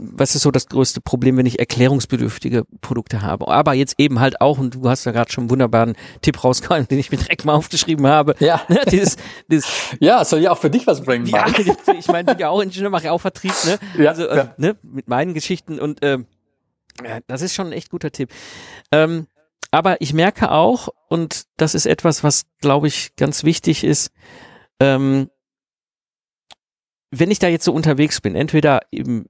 was 0.00 0.34
ist 0.34 0.42
so 0.42 0.50
das 0.50 0.66
größte 0.66 1.00
Problem, 1.00 1.36
wenn 1.36 1.46
ich 1.46 1.60
erklärungsbedürftige 1.60 2.64
Produkte 2.80 3.22
habe? 3.22 3.46
Aber 3.46 3.74
jetzt 3.74 3.94
eben 3.98 4.18
halt 4.18 4.40
auch, 4.40 4.58
und 4.58 4.74
du 4.74 4.88
hast 4.88 5.04
ja 5.04 5.12
gerade 5.12 5.30
schon 5.30 5.42
einen 5.42 5.50
wunderbaren 5.50 5.94
Tipp 6.20 6.42
rausgehauen, 6.42 6.86
den 6.90 6.98
ich 6.98 7.12
mir 7.12 7.18
direkt 7.18 7.44
mal 7.44 7.54
aufgeschrieben 7.54 8.06
habe. 8.06 8.34
Ja. 8.40 8.60
Ne? 8.70 8.80
Dieses, 8.90 9.16
dieses, 9.50 9.68
ja, 10.00 10.24
soll 10.24 10.40
ja 10.40 10.52
auch 10.52 10.58
für 10.58 10.70
dich 10.70 10.86
was 10.86 11.02
bringen. 11.02 11.26
Ja, 11.26 11.46
ich 11.98 12.08
meine, 12.08 12.24
bin 12.24 12.38
ja 12.38 12.48
auch 12.50 12.60
Ingenieur, 12.60 12.90
mache 12.90 13.06
ja 13.06 13.12
auch 13.12 13.20
Vertrieb, 13.20 13.52
ne? 13.64 13.78
Ja, 13.98 14.10
also, 14.10 14.28
ja. 14.28 14.34
Äh, 14.36 14.48
ne? 14.58 14.76
mit 14.82 15.08
meinen 15.08 15.34
Geschichten 15.34 15.80
und 15.80 16.02
äh, 16.04 16.18
Ja, 17.04 17.20
das 17.26 17.42
ist 17.42 17.54
schon 17.54 17.68
ein 17.68 17.72
echt 17.72 17.90
guter 17.90 18.10
Tipp. 18.10 18.30
Ähm, 18.92 19.26
aber 19.70 20.00
ich 20.00 20.12
merke 20.12 20.50
auch, 20.50 20.88
und 21.08 21.44
das 21.56 21.74
ist 21.74 21.86
etwas, 21.86 22.24
was, 22.24 22.44
glaube 22.60 22.88
ich, 22.88 23.14
ganz 23.16 23.44
wichtig 23.44 23.84
ist, 23.84 24.10
ähm, 24.80 25.30
wenn 27.12 27.30
ich 27.30 27.38
da 27.38 27.48
jetzt 27.48 27.64
so 27.64 27.72
unterwegs 27.72 28.20
bin, 28.20 28.36
entweder 28.36 28.80
im, 28.90 29.26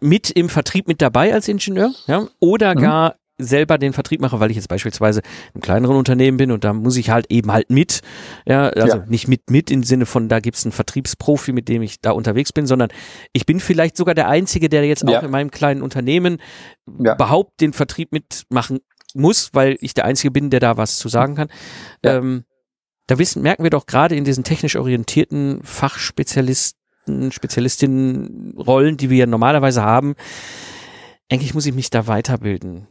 mit 0.00 0.30
im 0.30 0.48
Vertrieb 0.48 0.86
mit 0.86 1.00
dabei 1.00 1.32
als 1.32 1.48
Ingenieur, 1.48 1.94
ja, 2.06 2.28
oder 2.40 2.74
mhm. 2.74 2.80
gar 2.80 3.16
selber 3.44 3.78
den 3.78 3.92
Vertrieb 3.92 4.20
mache, 4.20 4.40
weil 4.40 4.50
ich 4.50 4.56
jetzt 4.56 4.68
beispielsweise 4.68 5.22
im 5.54 5.60
kleineren 5.60 5.96
Unternehmen 5.96 6.36
bin 6.36 6.50
und 6.50 6.64
da 6.64 6.72
muss 6.72 6.96
ich 6.96 7.10
halt 7.10 7.26
eben 7.30 7.52
halt 7.52 7.70
mit, 7.70 8.00
ja, 8.46 8.68
also 8.68 8.98
ja. 8.98 9.04
nicht 9.06 9.28
mit 9.28 9.50
mit 9.50 9.70
im 9.70 9.82
Sinne 9.82 10.06
von, 10.06 10.28
da 10.28 10.40
gibt's 10.40 10.64
einen 10.64 10.72
Vertriebsprofi, 10.72 11.52
mit 11.52 11.68
dem 11.68 11.82
ich 11.82 12.00
da 12.00 12.12
unterwegs 12.12 12.52
bin, 12.52 12.66
sondern 12.66 12.90
ich 13.32 13.46
bin 13.46 13.60
vielleicht 13.60 13.96
sogar 13.96 14.14
der 14.14 14.28
Einzige, 14.28 14.68
der 14.68 14.84
jetzt 14.86 15.08
ja. 15.08 15.18
auch 15.18 15.22
in 15.22 15.30
meinem 15.30 15.50
kleinen 15.50 15.82
Unternehmen 15.82 16.38
ja. 16.98 17.14
überhaupt 17.14 17.60
den 17.60 17.72
Vertrieb 17.72 18.12
mitmachen 18.12 18.80
muss, 19.14 19.50
weil 19.52 19.76
ich 19.80 19.94
der 19.94 20.04
Einzige 20.04 20.30
bin, 20.30 20.50
der 20.50 20.60
da 20.60 20.76
was 20.76 20.98
zu 20.98 21.08
sagen 21.08 21.34
kann. 21.34 21.48
Ähm, 22.02 22.44
da 23.06 23.18
wissen, 23.18 23.42
merken 23.42 23.62
wir 23.62 23.70
doch 23.70 23.86
gerade 23.86 24.16
in 24.16 24.24
diesen 24.24 24.44
technisch 24.44 24.76
orientierten 24.76 25.60
Fachspezialisten, 25.62 27.32
Spezialistinnen-Rollen, 27.32 28.96
die 28.96 29.10
wir 29.10 29.18
ja 29.18 29.26
normalerweise 29.26 29.82
haben, 29.82 30.14
eigentlich 31.30 31.54
muss 31.54 31.66
ich 31.66 31.74
mich 31.74 31.90
da 31.90 32.06
weiterbilden. 32.06 32.86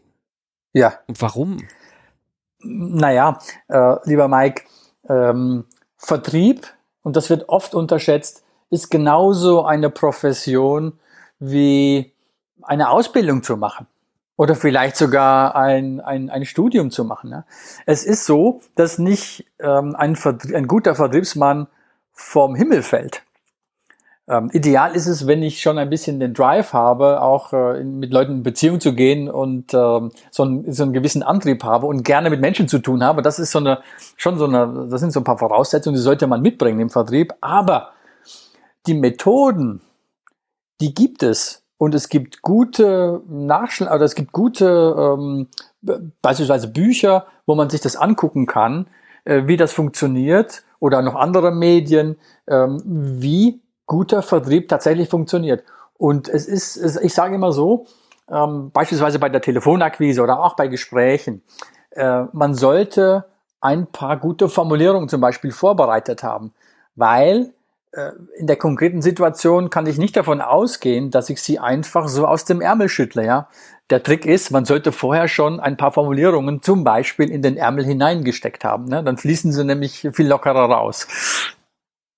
Ja. 0.74 0.94
Warum? 1.08 1.58
Naja, 2.60 3.40
äh, 3.68 3.96
lieber 4.04 4.28
Mike, 4.28 4.64
ähm, 5.10 5.66
Vertrieb, 5.98 6.68
und 7.04 7.16
das 7.16 7.30
wird 7.30 7.50
oft 7.50 7.76
unterschätzt, 7.76 8.44
ist 8.70 8.90
genauso 8.90 9.66
eine 9.66 9.90
Profession 9.90 11.00
wie 11.40 12.14
eine 12.62 12.90
Ausbildung 12.90 13.44
zu 13.44 13.58
machen 13.58 13.88
oder 14.38 14.56
vielleicht 14.56 14.96
sogar 14.96 15.56
ein, 15.56 16.00
ein, 16.00 16.30
ein 16.30 16.46
Studium 16.46 16.92
zu 16.92 17.04
machen. 17.04 17.30
Ne? 17.30 17.46
Es 17.86 18.04
ist 18.04 18.26
so, 18.26 18.62
dass 18.76 18.98
nicht 18.98 19.46
ähm, 19.60 19.96
ein, 19.96 20.18
ein 20.54 20.68
guter 20.68 20.96
Vertriebsmann 20.96 21.68
vom 22.14 22.56
Himmel 22.56 22.84
fällt. 22.84 23.24
Ähm, 24.32 24.50
ideal 24.54 24.96
ist 24.96 25.08
es, 25.08 25.28
wenn 25.28 25.44
ich 25.44 25.62
schon 25.62 25.78
ein 25.78 25.90
bisschen 25.90 26.22
den 26.22 26.34
Drive 26.34 26.72
habe, 26.72 27.22
auch 27.22 27.52
äh, 27.52 27.84
mit 27.84 28.14
Leuten 28.14 28.32
in 28.32 28.44
Beziehung 28.44 28.80
zu 28.80 28.96
gehen 28.96 29.30
und 29.30 29.74
ähm, 29.74 30.14
so, 30.32 30.44
einen, 30.44 30.72
so 30.72 30.84
einen 30.84 30.94
gewissen 30.94 31.22
Antrieb 31.22 31.66
habe 31.66 31.86
und 31.86 32.04
gerne 32.04 32.30
mit 32.30 32.40
Menschen 32.40 32.70
zu 32.70 32.80
tun 32.80 33.04
habe. 33.04 33.24
Das 33.24 33.40
ist 33.40 33.52
so 33.52 33.60
eine, 33.60 33.80
schon 34.16 34.40
so 34.40 34.46
eine, 34.46 34.88
das 34.90 35.02
sind 35.02 35.12
so 35.12 35.20
ein 35.20 35.26
paar 35.26 35.38
Voraussetzungen, 35.38 35.98
die 35.98 36.02
sollte 36.02 36.28
man 36.28 36.42
mitbringen 36.42 36.80
im 36.80 36.90
Vertrieb. 36.90 37.34
Aber 37.42 37.90
die 38.88 38.94
Methoden, 38.94 39.82
die 40.80 40.94
gibt 40.94 41.24
es. 41.24 41.64
Und 41.78 41.94
es 41.94 42.08
gibt 42.08 42.42
gute 42.42 43.22
Nachschläge, 43.28 43.94
oder 43.94 44.06
es 44.06 44.16
gibt 44.16 44.32
gute, 44.32 44.96
ähm, 44.98 45.48
beispielsweise 46.22 46.70
Bücher, 46.70 47.26
wo 47.46 47.56
man 47.56 47.70
sich 47.70 47.82
das 47.82 47.98
angucken 47.98 48.46
kann, 48.46 48.88
äh, 49.26 49.42
wie 49.48 49.58
das 49.58 49.74
funktioniert 49.74 50.64
oder 50.80 51.02
noch 51.02 51.16
andere 51.16 51.52
Medien, 51.52 52.16
ähm, 52.48 52.82
wie 52.86 53.60
guter 53.92 54.22
Vertrieb 54.22 54.70
tatsächlich 54.70 55.10
funktioniert. 55.10 55.66
Und 55.98 56.30
es 56.30 56.48
ist, 56.48 56.78
ich 57.04 57.14
sage 57.14 57.36
immer 57.36 57.52
so, 57.52 57.88
ähm, 58.32 58.72
beispielsweise 58.72 59.20
bei 59.20 59.28
der 59.28 59.42
Telefonakquise 59.42 60.22
oder 60.22 60.40
auch 60.40 60.56
bei 60.56 60.70
Gesprächen, 60.70 61.44
äh, 61.90 62.24
man 62.32 62.54
sollte 62.54 63.26
ein 63.60 63.88
paar 63.88 64.16
gute 64.16 64.48
Formulierungen 64.48 65.10
zum 65.10 65.20
Beispiel 65.20 65.52
vorbereitet 65.52 66.24
haben, 66.24 66.54
weil 66.96 67.52
äh, 67.92 68.12
in 68.38 68.48
der 68.48 68.56
konkreten 68.56 69.02
Situation 69.02 69.70
kann 69.70 69.86
ich 69.88 69.98
nicht 69.98 70.16
davon 70.16 70.40
ausgehen, 70.40 71.12
dass 71.12 71.30
ich 71.30 71.42
sie 71.42 71.60
einfach 71.60 72.08
so 72.08 72.26
aus 72.26 72.46
dem 72.46 72.62
Ärmel 72.62 72.88
schüttle. 72.88 73.26
Ja? 73.26 73.50
Der 73.90 74.02
Trick 74.02 74.26
ist, 74.26 74.52
man 74.52 74.64
sollte 74.64 74.94
vorher 74.94 75.28
schon 75.28 75.60
ein 75.60 75.76
paar 75.76 75.92
Formulierungen 75.92 76.62
zum 76.62 76.86
Beispiel 76.86 77.30
in 77.30 77.42
den 77.42 77.58
Ärmel 77.58 77.84
hineingesteckt 77.84 78.64
haben. 78.64 78.86
Ne? 78.86 79.04
Dann 79.04 79.18
fließen 79.18 79.52
sie 79.52 79.66
nämlich 79.66 80.08
viel 80.14 80.30
lockerer 80.30 80.72
raus. 80.72 81.08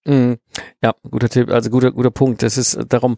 Mhm. 0.05 0.37
Ja, 0.81 0.93
guter 1.09 1.29
Tipp, 1.29 1.49
also 1.49 1.69
guter, 1.69 1.91
guter 1.91 2.11
Punkt. 2.11 2.43
Das 2.43 2.57
ist 2.57 2.77
darum, 2.89 3.17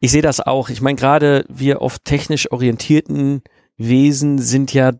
ich 0.00 0.10
sehe 0.10 0.22
das 0.22 0.40
auch. 0.40 0.68
Ich 0.68 0.80
meine, 0.80 0.96
gerade 0.96 1.44
wir 1.48 1.80
oft 1.80 2.04
technisch 2.04 2.50
orientierten 2.52 3.42
Wesen 3.76 4.38
sind 4.38 4.74
ja, 4.74 4.92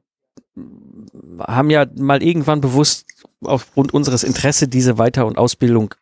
haben 1.38 1.70
ja 1.70 1.86
mal 1.96 2.22
irgendwann 2.22 2.60
bewusst 2.60 3.06
aufgrund 3.42 3.92
unseres 3.92 4.22
Interesse 4.22 4.68
diese 4.68 4.98
Weiter- 4.98 5.26
und 5.26 5.38
Ausbildung 5.38 5.94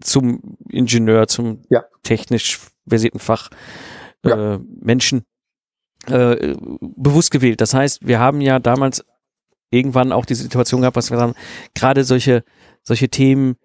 zum 0.00 0.56
Ingenieur, 0.68 1.28
zum 1.28 1.62
ja. 1.68 1.84
technisch 2.02 2.60
versierten 2.86 3.20
Fach 3.20 3.50
ja. 4.24 4.54
äh, 4.54 4.58
Menschen 4.80 5.24
äh, 6.06 6.54
bewusst 6.80 7.30
gewählt. 7.30 7.60
Das 7.60 7.74
heißt, 7.74 8.06
wir 8.06 8.18
haben 8.18 8.40
ja 8.40 8.58
damals 8.58 9.04
irgendwann 9.70 10.12
auch 10.12 10.24
die 10.24 10.34
Situation 10.34 10.80
gehabt, 10.80 10.96
was 10.96 11.10
wir 11.10 11.18
sagen, 11.18 11.34
gerade 11.74 12.04
solche, 12.04 12.44
solche 12.82 13.08
Themen 13.08 13.56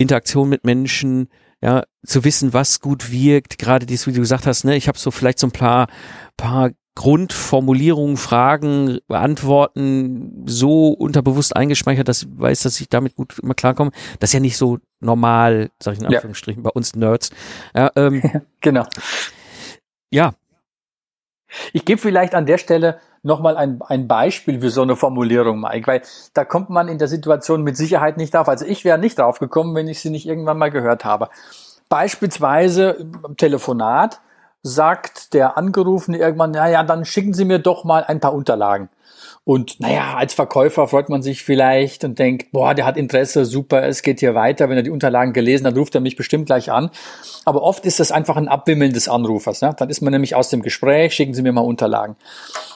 Interaktion 0.00 0.48
mit 0.48 0.64
Menschen, 0.64 1.28
ja, 1.62 1.84
zu 2.06 2.24
wissen, 2.24 2.54
was 2.54 2.80
gut 2.80 3.12
wirkt, 3.12 3.58
gerade 3.58 3.84
dies, 3.84 4.06
wie 4.06 4.12
du 4.12 4.20
gesagt 4.20 4.46
hast, 4.46 4.64
ne, 4.64 4.76
ich 4.76 4.88
habe 4.88 4.98
so 4.98 5.10
vielleicht 5.10 5.38
so 5.38 5.46
ein 5.46 5.52
paar, 5.52 5.88
paar 6.38 6.70
Grundformulierungen, 6.94 8.16
Fragen, 8.16 8.98
Antworten 9.08 10.44
so 10.46 10.88
unterbewusst 10.88 11.54
eingespeichert, 11.54 12.08
dass 12.08 12.22
ich 12.22 12.28
weiß, 12.32 12.62
dass 12.62 12.80
ich 12.80 12.88
damit 12.88 13.14
gut 13.14 13.38
immer 13.38 13.54
klarkomme. 13.54 13.90
Das 14.18 14.30
ist 14.30 14.34
ja 14.34 14.40
nicht 14.40 14.56
so 14.56 14.78
normal, 15.00 15.70
sag 15.82 15.94
ich 15.94 16.00
in 16.00 16.06
Anführungsstrichen, 16.06 16.62
ja. 16.62 16.70
bei 16.70 16.74
uns 16.74 16.96
Nerds. 16.96 17.30
Ja, 17.76 17.90
ähm, 17.94 18.22
genau. 18.60 18.86
Ja. 20.10 20.32
Ich 21.72 21.84
gebe 21.84 22.00
vielleicht 22.00 22.34
an 22.34 22.46
der 22.46 22.58
Stelle 22.58 23.00
nochmal 23.22 23.56
ein, 23.56 23.80
ein 23.86 24.08
Beispiel 24.08 24.60
für 24.60 24.70
so 24.70 24.82
eine 24.82 24.96
Formulierung, 24.96 25.60
Mike, 25.60 25.86
weil 25.86 26.02
da 26.34 26.44
kommt 26.44 26.70
man 26.70 26.88
in 26.88 26.98
der 26.98 27.08
Situation 27.08 27.62
mit 27.62 27.76
Sicherheit 27.76 28.16
nicht 28.16 28.34
drauf. 28.34 28.48
Also 28.48 28.64
ich 28.64 28.84
wäre 28.84 28.98
nicht 28.98 29.18
drauf 29.18 29.38
gekommen, 29.38 29.74
wenn 29.74 29.88
ich 29.88 30.00
sie 30.00 30.10
nicht 30.10 30.26
irgendwann 30.26 30.58
mal 30.58 30.70
gehört 30.70 31.04
habe. 31.04 31.28
Beispielsweise 31.88 32.90
im 32.90 33.36
Telefonat 33.36 34.20
sagt 34.62 35.34
der 35.34 35.56
Angerufene 35.56 36.18
irgendwann, 36.18 36.50
naja, 36.50 36.82
dann 36.82 37.04
schicken 37.04 37.34
Sie 37.34 37.44
mir 37.44 37.58
doch 37.58 37.84
mal 37.84 38.04
ein 38.04 38.20
paar 38.20 38.34
Unterlagen. 38.34 38.88
Und 39.44 39.80
naja, 39.80 40.14
als 40.16 40.34
Verkäufer 40.34 40.86
freut 40.86 41.08
man 41.08 41.22
sich 41.22 41.42
vielleicht 41.42 42.04
und 42.04 42.18
denkt, 42.18 42.52
boah, 42.52 42.74
der 42.74 42.84
hat 42.84 42.98
Interesse, 42.98 43.46
super, 43.46 43.82
es 43.84 44.02
geht 44.02 44.20
hier 44.20 44.34
weiter. 44.34 44.68
Wenn 44.68 44.76
er 44.76 44.82
die 44.82 44.90
Unterlagen 44.90 45.32
gelesen 45.32 45.66
hat, 45.66 45.76
ruft 45.76 45.94
er 45.94 46.02
mich 46.02 46.14
bestimmt 46.14 46.46
gleich 46.46 46.70
an. 46.70 46.90
Aber 47.46 47.62
oft 47.62 47.86
ist 47.86 48.00
das 48.00 48.12
einfach 48.12 48.36
ein 48.36 48.48
Abwimmeln 48.48 48.92
des 48.92 49.08
Anrufers. 49.08 49.62
Ne? 49.62 49.74
Dann 49.76 49.88
ist 49.88 50.02
man 50.02 50.12
nämlich 50.12 50.34
aus 50.34 50.50
dem 50.50 50.62
Gespräch, 50.62 51.14
schicken 51.14 51.32
Sie 51.32 51.42
mir 51.42 51.52
mal 51.52 51.62
Unterlagen. 51.62 52.16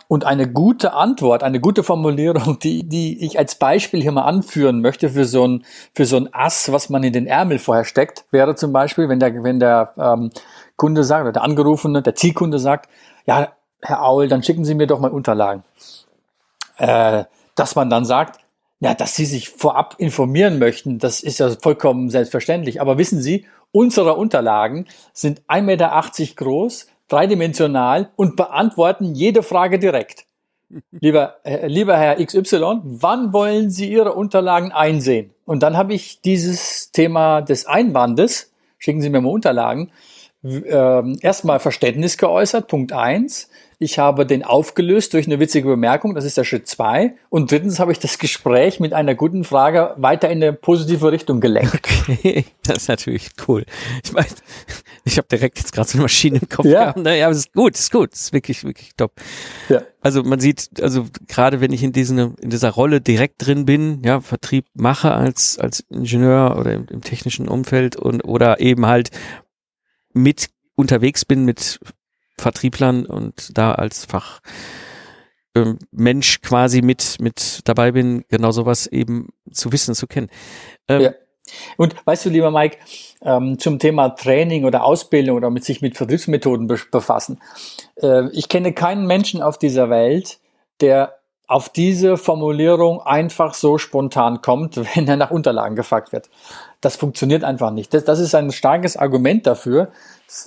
Und 0.09 0.25
eine 0.25 0.51
gute 0.51 0.95
Antwort, 0.95 1.43
eine 1.43 1.61
gute 1.61 1.83
Formulierung, 1.83 2.59
die, 2.63 2.89
die 2.89 3.25
ich 3.25 3.39
als 3.39 3.57
Beispiel 3.57 4.01
hier 4.01 4.13
mal 4.13 4.25
anführen 4.25 4.81
möchte 4.81 5.11
für 5.11 5.27
so 5.27 5.47
ein, 5.47 5.65
für 5.95 6.07
so 6.07 6.17
ein 6.17 6.31
Ass, 6.33 6.73
was 6.73 6.89
man 6.89 7.05
in 7.05 7.13
den 7.13 7.27
Ärmel 7.27 7.59
vorher 7.59 7.85
steckt, 7.85 8.25
wäre 8.31 8.55
zum 8.55 8.73
Beispiel, 8.73 9.09
wenn 9.09 9.21
der, 9.21 9.45
wenn 9.45 9.61
der 9.61 9.93
ähm, 9.99 10.31
Kunde 10.77 11.05
sagt, 11.05 11.23
oder 11.23 11.33
der 11.33 11.43
Angerufene, 11.43 12.03
der 12.03 12.15
Zielkunde 12.15 12.59
sagt, 12.59 12.89
ja, 13.27 13.53
Herr 13.83 14.03
Aul, 14.03 14.29
dann 14.29 14.43
schicken 14.43 14.65
Sie 14.65 14.75
mir 14.75 14.87
doch 14.87 14.99
mal 14.99 15.11
Unterlagen 15.11 15.63
äh, 16.79 17.25
dass 17.55 17.77
man 17.77 17.91
dann 17.91 18.05
sagt, 18.05 18.41
ja, 18.81 18.95
dass 18.95 19.15
Sie 19.15 19.25
sich 19.25 19.49
vorab 19.49 19.95
informieren 19.99 20.59
möchten, 20.59 20.99
das 20.99 21.21
ist 21.21 21.39
ja 21.39 21.51
vollkommen 21.51 22.11
selbstverständlich. 22.11 22.81
Aber 22.81 22.99
wissen 22.99 23.23
Sie, 23.23 23.47
unsere 23.73 24.15
Unterlagen 24.15 24.87
sind 25.13 25.43
1,80 25.43 25.63
Meter 25.63 26.35
groß, 26.37 26.89
dreidimensional 27.09 28.11
und 28.17 28.37
beantworten 28.37 29.15
jede 29.15 29.43
Frage 29.43 29.79
direkt. 29.79 30.27
Lieber, 30.91 31.37
äh, 31.45 31.69
lieber 31.69 31.97
Herr 31.97 32.17
XY, 32.17 32.81
wann 32.83 33.33
wollen 33.33 33.71
Sie 33.71 33.91
Ihre 33.91 34.15
Unterlagen 34.15 34.73
einsehen? 34.73 35.31
Und 35.45 35.63
dann 35.63 35.77
habe 35.77 35.95
ich 35.95 36.21
dieses 36.23 36.91
Thema 36.91 37.43
des 37.43 37.67
Einbandes, 37.67 38.53
schicken 38.79 39.01
Sie 39.01 39.11
mir 39.11 39.21
mal 39.21 39.31
Unterlagen, 39.31 39.93
äh, 40.45 41.19
erstmal 41.21 41.59
Verständnis 41.61 42.19
geäußert, 42.19 42.69
Punkt 42.69 42.93
eins. 42.93 43.49
Ich 43.79 43.99
habe 43.99 44.25
den 44.25 44.45
aufgelöst 44.45 45.15
durch 45.15 45.27
eine 45.27 45.41
witzige 45.41 45.69
Bemerkung, 45.69 46.15
das 46.15 46.25
ist 46.25 46.37
der 46.37 46.45
Schritt 46.45 46.69
zwei. 46.69 47.15
Und 47.29 47.51
drittens 47.51 47.81
habe 47.81 47.93
ich 47.93 47.99
das 47.99 48.19
Gespräch 48.19 48.79
mit 48.79 48.93
einer 48.93 49.15
guten 49.15 49.45
Frage 49.45 49.95
weiter 49.97 50.31
in 50.31 50.43
eine 50.43 50.53
positive 50.53 51.11
Richtung 51.11 51.41
gelenkt. 51.41 51.75
Okay, 51.75 52.45
das 52.63 52.79
ist 52.79 52.89
natürlich 52.89 53.31
cool. 53.49 53.65
Ich 54.05 54.13
meine, 54.13 54.29
ich 55.05 55.19
habe 55.19 55.29
direkt 55.29 55.59
jetzt 55.59 55.73
gerade 55.73 55.89
so 55.89 55.99
eine 55.99 56.03
Maschine 56.03 56.39
im 56.39 56.49
Kopf 56.49 56.67
ja. 56.67 56.81
gehabt. 56.85 56.99
Ne? 56.99 57.19
Ja, 57.19 57.27
aber 57.27 57.33
es 57.33 57.39
ist 57.39 57.53
gut, 57.53 57.75
es 57.75 57.81
ist 57.81 57.93
gut, 57.93 58.13
es 58.13 58.21
ist 58.23 58.33
wirklich, 58.33 58.65
wirklich 58.65 58.95
top. 58.97 59.13
Ja. 59.69 59.83
Also 60.01 60.23
man 60.23 60.39
sieht, 60.39 60.83
also 60.83 61.07
gerade 61.27 61.61
wenn 61.61 61.73
ich 61.73 61.83
in 61.83 61.93
diesen, 61.93 62.37
in 62.37 62.51
dieser 62.51 62.71
Rolle 62.71 63.01
direkt 63.01 63.47
drin 63.47 63.67
bin, 63.67 64.03
ja, 64.05 64.21
Vertrieb 64.21 64.67
mache 64.75 65.13
als, 65.13 65.59
als 65.59 65.81
Ingenieur 65.91 66.57
oder 66.59 66.73
im, 66.73 66.87
im 66.91 67.01
technischen 67.01 67.49
Umfeld 67.49 67.97
und 67.97 68.23
oder 68.23 68.61
eben 68.61 68.87
halt 68.87 69.11
mit 70.15 70.49
unterwegs 70.75 71.25
bin 71.25 71.45
mit 71.45 71.79
Vertrieblern 72.39 73.07
und 73.07 73.57
da 73.57 73.73
als 73.73 74.07
Fach 74.07 74.41
ähm, 75.55 75.79
Mensch 75.93 76.41
quasi 76.41 76.83
mit 76.83 77.17
mit 77.21 77.61
dabei 77.65 77.93
bin, 77.93 78.25
genau 78.29 78.51
sowas 78.51 78.87
eben 78.87 79.29
zu 79.53 79.73
wissen, 79.73 79.95
zu 79.95 80.07
kennen. 80.07 80.31
Ähm, 80.89 81.01
ja. 81.03 81.15
Und 81.77 81.95
weißt 82.07 82.25
du, 82.25 82.31
lieber 82.31 82.51
Mike, 82.51 82.79
ähm, 83.23 83.59
zum 83.59 83.79
Thema 83.79 84.11
Training 84.11 84.65
oder 84.65 84.85
Ausbildung 84.85 85.37
oder 85.37 85.51
mit 85.51 85.65
sich 85.65 85.83
mit 85.83 85.97
Vertriebsmethoden 85.97 86.67
befassen. 86.67 87.41
Äh, 88.01 88.31
ich 88.33 88.49
kenne 88.49 88.73
keinen 88.73 89.07
Menschen 89.07 89.43
auf 89.43 89.59
dieser 89.59 89.91
Welt, 89.91 90.39
der 90.81 91.19
auf 91.47 91.69
diese 91.69 92.17
Formulierung 92.17 93.03
einfach 93.03 93.55
so 93.55 93.79
spontan 93.79 94.41
kommt, 94.43 94.77
wenn 94.95 95.09
er 95.09 95.17
nach 95.17 95.31
Unterlagen 95.31 95.77
gefragt 95.77 96.13
wird. 96.13 96.31
Das 96.81 96.97
funktioniert 96.97 97.45
einfach 97.45 97.71
nicht. 97.71 97.95
Das, 97.95 98.05
das 98.05 98.21
ist 98.21 98.35
ein 98.35 98.53
starkes 98.53 98.97
Argument 98.97 99.47
dafür, 99.47 99.91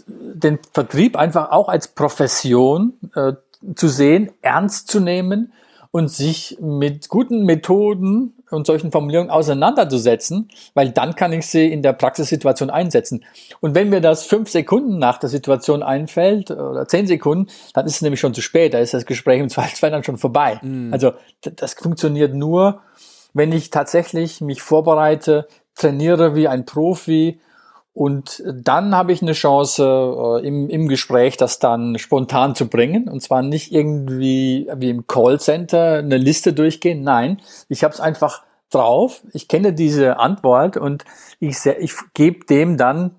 den 0.10 0.60
Vertrieb 0.74 1.16
einfach 1.16 1.52
auch 1.52 1.70
als 1.70 1.88
Profession 1.88 2.94
äh, 3.16 3.34
zu 3.76 3.88
sehen, 3.88 4.32
ernst 4.42 4.90
zu 4.90 5.00
nehmen 5.00 5.54
und 5.92 6.10
sich 6.10 6.58
mit 6.60 7.10
guten 7.10 7.44
Methoden 7.44 8.37
und 8.50 8.66
solchen 8.66 8.92
Formulierungen 8.92 9.32
auseinanderzusetzen, 9.32 10.50
weil 10.74 10.92
dann 10.92 11.16
kann 11.16 11.34
ich 11.34 11.48
sie 11.48 11.72
in 11.72 11.82
der 11.82 11.94
Praxissituation 11.94 12.70
einsetzen. 12.70 13.24
Und 13.60 13.76
wenn 13.76 13.90
mir 13.90 14.02
das 14.02 14.26
fünf 14.26 14.50
Sekunden 14.50 15.00
nach 15.00 15.18
der 15.18 15.30
Situation 15.30 15.84
einfällt 15.84 16.52
oder 16.52 16.88
zehn 16.88 17.08
Sekunden, 17.08 17.52
dann 17.74 17.86
ist 17.86 17.96
es 17.96 18.02
nämlich 18.02 18.20
schon 18.20 18.34
zu 18.34 18.42
spät. 18.42 18.74
Da 18.74 18.80
ist 18.80 18.94
das 18.94 19.06
Gespräch 19.06 19.40
im 19.40 19.50
Zweifelsfall 19.50 19.92
dann 19.92 20.04
schon 20.04 20.18
vorbei. 20.18 20.60
Mhm. 20.62 20.94
Also 20.94 21.14
das 21.42 21.74
funktioniert 21.74 22.34
nur, 22.34 22.82
wenn 23.34 23.52
ich 23.52 23.70
tatsächlich 23.70 24.42
mich 24.42 24.62
vorbereite, 24.62 25.48
trainiere 25.76 26.36
wie 26.36 26.48
ein 26.48 26.66
Profi 26.66 27.40
und 27.98 28.44
dann 28.46 28.94
habe 28.94 29.12
ich 29.12 29.24
eine 29.24 29.34
Chance 29.34 30.40
äh, 30.44 30.48
im, 30.48 30.70
im 30.70 30.88
Gespräch, 30.88 31.36
das 31.36 31.58
dann 31.58 31.98
spontan 31.98 32.54
zu 32.54 32.68
bringen. 32.68 33.10
Und 33.10 33.24
zwar 33.24 33.42
nicht 33.42 33.72
irgendwie 33.72 34.70
wie 34.76 34.92
im 34.92 35.08
Callcenter 35.08 35.94
eine 35.94 36.18
Liste 36.18 36.54
durchgehen. 36.54 37.02
Nein, 37.02 37.42
ich 37.70 37.84
habe 37.84 37.96
es 37.96 38.00
einfach 38.00 38.44
drauf. 38.70 39.24
Ich 39.34 39.48
kenne 39.48 39.74
diese 39.74 40.20
Antwort 40.20 40.78
und 40.78 41.06
ich, 41.40 41.58
ich 41.66 41.94
gebe 42.14 42.46
dem 42.46 42.78
dann 42.78 43.16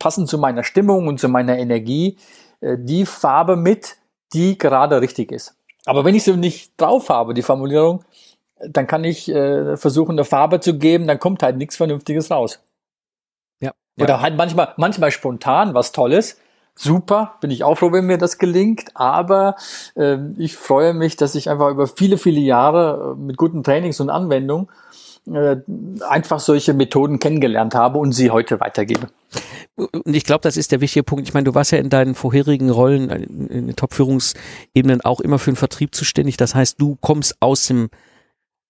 passend 0.00 0.28
zu 0.28 0.38
meiner 0.38 0.64
Stimmung 0.64 1.06
und 1.06 1.20
zu 1.20 1.28
meiner 1.28 1.56
Energie 1.56 2.16
äh, 2.60 2.78
die 2.80 3.06
Farbe 3.06 3.54
mit, 3.54 3.94
die 4.32 4.58
gerade 4.58 5.00
richtig 5.00 5.30
ist. 5.30 5.54
Aber 5.86 6.04
wenn 6.04 6.16
ich 6.16 6.24
sie 6.24 6.36
nicht 6.36 6.72
drauf 6.78 7.10
habe, 7.10 7.32
die 7.32 7.42
Formulierung, 7.42 8.04
dann 8.58 8.88
kann 8.88 9.04
ich 9.04 9.28
äh, 9.28 9.76
versuchen, 9.76 10.16
eine 10.16 10.24
Farbe 10.24 10.58
zu 10.58 10.78
geben, 10.78 11.06
dann 11.06 11.20
kommt 11.20 11.44
halt 11.44 11.58
nichts 11.58 11.76
Vernünftiges 11.76 12.28
raus. 12.32 12.58
Ja. 13.98 14.04
Oder 14.04 14.20
halt 14.20 14.36
manchmal, 14.36 14.74
manchmal 14.76 15.10
spontan 15.10 15.74
was 15.74 15.92
Tolles. 15.92 16.38
Super, 16.74 17.34
bin 17.40 17.50
ich 17.50 17.64
auch 17.64 17.76
froh, 17.76 17.90
wenn 17.90 18.06
mir 18.06 18.18
das 18.18 18.38
gelingt. 18.38 18.90
Aber 18.94 19.56
äh, 19.96 20.16
ich 20.36 20.56
freue 20.56 20.94
mich, 20.94 21.16
dass 21.16 21.34
ich 21.34 21.50
einfach 21.50 21.70
über 21.70 21.88
viele, 21.88 22.18
viele 22.18 22.40
Jahre 22.40 23.16
äh, 23.16 23.20
mit 23.20 23.36
guten 23.36 23.62
Trainings 23.64 23.98
und 24.00 24.10
Anwendungen 24.10 24.68
äh, 25.26 25.56
einfach 26.08 26.40
solche 26.40 26.74
Methoden 26.74 27.18
kennengelernt 27.18 27.74
habe 27.74 27.98
und 27.98 28.12
sie 28.12 28.30
heute 28.30 28.60
weitergebe. 28.60 29.08
Und 29.76 30.14
ich 30.14 30.24
glaube, 30.24 30.42
das 30.42 30.56
ist 30.56 30.72
der 30.72 30.80
wichtige 30.80 31.04
Punkt. 31.04 31.28
Ich 31.28 31.34
meine, 31.34 31.44
du 31.44 31.54
warst 31.54 31.72
ja 31.72 31.78
in 31.78 31.90
deinen 31.90 32.14
vorherigen 32.14 32.70
Rollen 32.70 33.10
äh, 33.10 33.22
in 33.22 33.66
den 33.66 33.76
Top-Führungsebenen 33.76 35.00
auch 35.02 35.20
immer 35.20 35.38
für 35.38 35.50
den 35.50 35.56
Vertrieb 35.56 35.94
zuständig. 35.94 36.36
Das 36.36 36.54
heißt, 36.54 36.80
du 36.80 36.96
kommst 37.00 37.36
aus 37.40 37.66
dem 37.66 37.90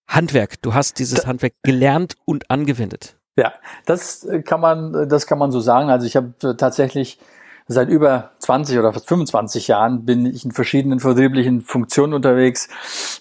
Handwerk. 0.09 0.61
Du 0.63 0.75
hast 0.75 0.99
dieses 0.99 1.23
da, 1.23 1.29
Handwerk 1.29 1.55
gelernt 1.63 2.15
und 2.25 2.51
angewendet. 2.51 3.18
Ja, 3.39 3.53
das 3.87 4.27
kann 4.45 4.61
man, 4.61 5.09
das 5.09 5.29
kann 5.29 5.39
man 5.39 5.53
so 5.53 5.61
sagen. 5.61 5.91
Also 5.91 6.07
ich 6.07 6.17
habe 6.17 6.33
äh, 6.43 6.55
tatsächlich 6.55 7.21
seit 7.69 7.89
über 7.89 8.31
20 8.41 8.79
oder 8.79 8.93
fast 8.93 9.07
25 9.07 9.69
Jahren 9.69 10.05
bin 10.05 10.27
ich 10.27 10.45
in 10.45 10.51
verschiedenen 10.51 10.99
vertrieblichen 10.99 11.61
Funktionen 11.61 12.15
unterwegs. 12.15 12.69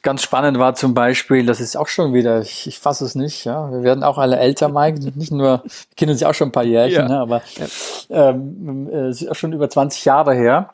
Ganz 0.01 0.23
spannend 0.23 0.57
war 0.57 0.73
zum 0.73 0.95
Beispiel, 0.95 1.45
das 1.45 1.59
ist 1.59 1.75
auch 1.77 1.87
schon 1.87 2.15
wieder, 2.15 2.41
ich, 2.41 2.65
ich 2.65 2.79
fasse 2.79 3.05
es 3.05 3.13
nicht, 3.13 3.45
ja, 3.45 3.69
wir 3.69 3.83
werden 3.83 4.03
auch 4.03 4.17
alle 4.17 4.39
älter, 4.39 4.69
Mike, 4.69 4.99
nicht 5.15 5.31
nur, 5.31 5.63
wir 5.63 5.95
kennen 5.95 6.13
uns 6.13 6.21
ja 6.21 6.29
auch 6.29 6.33
schon 6.33 6.49
ein 6.49 6.53
paar 6.53 6.63
Jährchen, 6.63 7.07
ja. 7.07 7.07
ne, 7.09 7.19
aber 7.19 7.41
ähm, 8.09 8.89
äh, 8.91 9.09
es 9.09 9.21
ist 9.21 9.29
auch 9.29 9.35
schon 9.35 9.53
über 9.53 9.69
20 9.69 10.03
Jahre 10.03 10.33
her. 10.33 10.69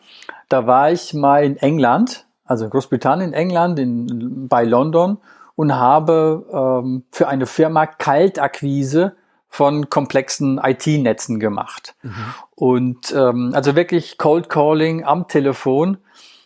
Da 0.48 0.68
war 0.68 0.90
ich 0.90 1.14
mal 1.14 1.44
in 1.44 1.58
England, 1.58 2.26
also 2.46 2.64
in 2.64 2.70
Großbritannien, 2.70 3.34
England, 3.34 3.78
in, 3.78 4.48
bei 4.48 4.64
London 4.64 5.18
und 5.56 5.76
habe 5.76 6.46
ähm, 6.54 7.04
für 7.12 7.28
eine 7.28 7.46
Firma 7.46 7.88
Kaltakquise 7.88 9.16
von 9.54 9.88
komplexen 9.88 10.58
IT-Netzen 10.58 11.40
gemacht. 11.40 11.94
Mhm. 12.02 12.12
Und 12.56 13.14
ähm, 13.16 13.52
also 13.54 13.76
wirklich 13.76 14.18
Cold 14.18 14.50
Calling 14.50 15.04
am 15.04 15.28
Telefon, 15.28 15.98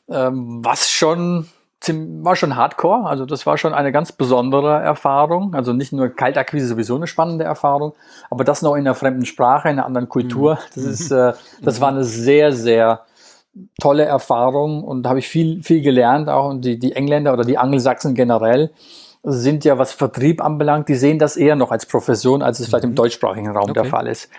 ähm, 0.10 0.60
was 0.62 0.90
schon 0.92 1.48
war 1.88 2.36
schon 2.36 2.58
Hardcore, 2.58 3.06
also 3.06 3.26
das 3.26 3.46
war 3.46 3.58
schon 3.58 3.74
eine 3.74 3.94
ganz 3.94 4.12
besondere 4.12 4.82
Erfahrung. 4.82 5.54
Also 5.54 5.72
nicht 5.72 5.94
nur 5.94 6.10
Kaltakquise 6.10 6.68
sowieso 6.68 6.98
eine 6.98 7.08
spannende 7.08 7.46
Erfahrung, 7.46 7.94
aber 8.30 8.44
das 8.44 8.62
noch 8.62 8.74
in 8.74 8.82
einer 8.82 8.96
fremden 8.96 9.26
Sprache, 9.26 9.70
in 9.70 9.78
einer 9.78 9.86
anderen 9.86 10.10
Kultur. 10.10 10.56
Mhm. 10.56 10.60
Das 10.76 10.84
ist, 10.84 11.12
äh, 11.12 11.32
das 11.62 11.80
war 11.80 11.88
eine 11.88 12.04
sehr, 12.04 12.52
sehr 12.52 13.06
tolle 13.80 14.04
Erfahrung 14.04 14.84
und 14.84 15.04
da 15.04 15.10
habe 15.12 15.20
ich 15.20 15.30
viel, 15.30 15.64
viel 15.64 15.82
gelernt 15.82 16.28
auch 16.28 16.50
und 16.50 16.66
die, 16.66 16.78
die 16.78 16.92
Engländer 16.92 17.32
oder 17.32 17.46
die 17.46 17.58
Angelsachsen 17.58 18.16
generell 18.16 18.72
sind 19.30 19.66
ja, 19.66 19.78
was 19.78 19.92
Vertrieb 19.92 20.42
anbelangt, 20.42 20.88
die 20.88 20.96
sehen 20.96 21.20
das 21.20 21.36
eher 21.36 21.58
noch 21.58 21.72
als 21.72 21.86
Profession, 21.86 22.42
als 22.42 22.62
es 22.62 22.68
vielleicht 22.68 22.86
im 22.86 22.92
mhm. 22.92 22.96
deutschsprachigen 22.96 23.50
Raum 23.50 23.70
okay. 23.70 23.74
der 23.74 23.86
Fall 23.86 24.08
ist. 24.08 24.30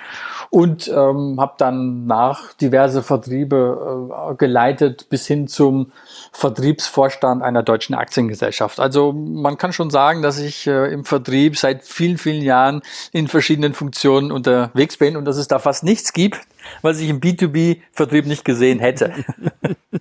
Und 0.48 0.88
ähm, 0.88 1.36
habe 1.38 1.54
dann 1.58 2.06
nach 2.06 2.54
diverse 2.54 3.02
Vertriebe 3.02 4.30
äh, 4.30 4.34
geleitet 4.36 5.10
bis 5.10 5.26
hin 5.26 5.46
zum 5.46 5.92
Vertriebsvorstand 6.32 7.42
einer 7.42 7.62
deutschen 7.62 7.94
Aktiengesellschaft. 7.94 8.80
Also 8.80 9.12
man 9.12 9.58
kann 9.58 9.74
schon 9.74 9.90
sagen, 9.90 10.22
dass 10.22 10.38
ich 10.38 10.66
äh, 10.66 10.90
im 10.90 11.04
Vertrieb 11.04 11.58
seit 11.58 11.84
vielen, 11.84 12.16
vielen 12.16 12.42
Jahren 12.42 12.80
in 13.12 13.28
verschiedenen 13.28 13.74
Funktionen 13.74 14.32
unterwegs 14.32 14.96
bin 14.96 15.18
und 15.18 15.26
dass 15.26 15.36
es 15.36 15.48
da 15.48 15.58
fast 15.58 15.84
nichts 15.84 16.14
gibt, 16.14 16.40
was 16.80 16.98
ich 16.98 17.10
im 17.10 17.20
B2B-Vertrieb 17.20 18.24
nicht 18.24 18.46
gesehen 18.46 18.78
hätte. 18.78 19.12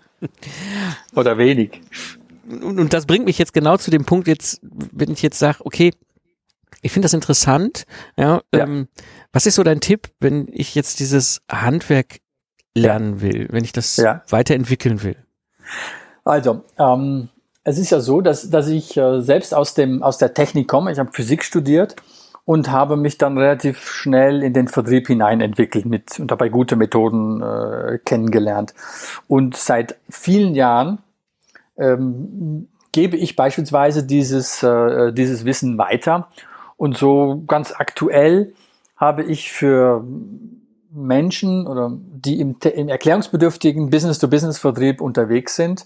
Oder 1.13 1.37
wenig 1.37 1.81
und, 2.49 2.93
das 2.93 3.05
bringt 3.05 3.25
mich 3.25 3.37
jetzt 3.37 3.53
genau 3.53 3.77
zu 3.77 3.91
dem 3.91 4.05
Punkt, 4.05 4.27
jetzt, 4.27 4.59
wenn 4.61 5.11
ich 5.11 5.21
jetzt 5.21 5.39
sage, 5.39 5.59
okay, 5.65 5.91
ich 6.81 6.91
finde 6.91 7.05
das 7.05 7.13
interessant. 7.13 7.83
Ja, 8.17 8.41
ja. 8.53 8.63
Ähm, 8.63 8.87
was 9.33 9.45
ist 9.45 9.55
so 9.55 9.63
dein 9.63 9.81
Tipp, 9.81 10.09
wenn 10.19 10.47
ich 10.51 10.75
jetzt 10.75 10.99
dieses 10.99 11.41
Handwerk 11.51 12.19
lernen 12.75 13.21
will, 13.21 13.47
wenn 13.51 13.63
ich 13.63 13.71
das 13.71 13.97
ja. 13.97 14.21
weiterentwickeln 14.29 15.03
will? 15.03 15.15
Also, 16.23 16.63
ähm, 16.77 17.29
es 17.63 17.77
ist 17.77 17.89
ja 17.89 17.99
so, 17.99 18.21
dass, 18.21 18.49
dass 18.49 18.67
ich 18.69 18.95
äh, 18.95 19.21
selbst 19.21 19.53
aus, 19.53 19.73
dem, 19.73 20.03
aus 20.03 20.17
der 20.17 20.33
Technik 20.33 20.67
komme. 20.67 20.91
Ich 20.91 20.99
habe 20.99 21.11
Physik 21.11 21.43
studiert 21.43 21.95
und 22.45 22.71
habe 22.71 22.95
mich 22.95 23.17
dann 23.17 23.37
relativ 23.37 23.89
schnell 23.89 24.41
in 24.41 24.53
den 24.53 24.69
Vertrieb 24.69 25.07
hinein 25.07 25.41
entwickelt 25.41 25.85
mit 25.85 26.17
und 26.19 26.31
dabei 26.31 26.47
gute 26.47 26.77
Methoden 26.77 27.41
äh, 27.41 27.99
kennengelernt. 28.05 28.73
Und 29.27 29.57
seit 29.57 29.97
vielen 30.09 30.55
Jahren 30.55 30.99
ähm, 31.77 32.67
gebe 32.91 33.17
ich 33.17 33.35
beispielsweise 33.35 34.03
dieses, 34.03 34.63
äh, 34.63 35.13
dieses 35.13 35.45
Wissen 35.45 35.77
weiter. 35.77 36.29
Und 36.77 36.97
so 36.97 37.43
ganz 37.47 37.73
aktuell 37.75 38.53
habe 38.95 39.23
ich 39.23 39.51
für 39.51 40.03
Menschen 40.91 41.67
oder 41.67 41.91
die 41.93 42.39
im, 42.39 42.55
im 42.75 42.89
erklärungsbedürftigen 42.89 43.89
Business-to-Business-Vertrieb 43.89 45.01
unterwegs 45.01 45.55
sind, 45.55 45.85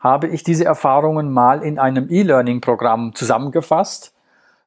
habe 0.00 0.28
ich 0.28 0.42
diese 0.42 0.64
Erfahrungen 0.64 1.30
mal 1.30 1.62
in 1.62 1.78
einem 1.78 2.10
E-Learning-Programm 2.10 3.14
zusammengefasst. 3.14 4.14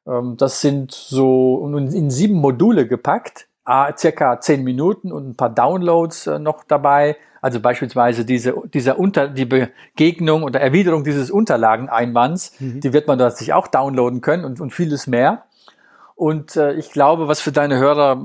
Ähm, 0.06 0.36
das 0.36 0.60
sind 0.60 0.92
so 0.92 1.66
in 1.76 2.10
sieben 2.10 2.36
Module 2.36 2.86
gepackt, 2.86 3.48
circa 3.96 4.40
zehn 4.40 4.62
Minuten 4.62 5.12
und 5.12 5.28
ein 5.30 5.36
paar 5.36 5.50
Downloads 5.50 6.26
äh, 6.26 6.38
noch 6.38 6.64
dabei, 6.64 7.16
also 7.40 7.60
beispielsweise 7.60 8.24
diese, 8.24 8.54
dieser 8.72 8.98
Unter, 8.98 9.28
die 9.28 9.46
Begegnung 9.46 10.42
oder 10.42 10.60
Erwiderung 10.60 11.04
dieses 11.04 11.30
Unterlageneinwands, 11.30 12.60
mhm. 12.60 12.80
die 12.80 12.92
wird 12.92 13.06
man 13.06 13.18
da 13.18 13.30
sich 13.30 13.52
auch 13.52 13.68
downloaden 13.68 14.20
können 14.20 14.44
und, 14.44 14.60
und 14.60 14.72
vieles 14.72 15.06
mehr. 15.06 15.44
Und 16.14 16.56
äh, 16.56 16.74
ich 16.74 16.90
glaube, 16.90 17.26
was 17.28 17.40
für 17.40 17.52
deine 17.52 17.78
Hörer 17.78 18.22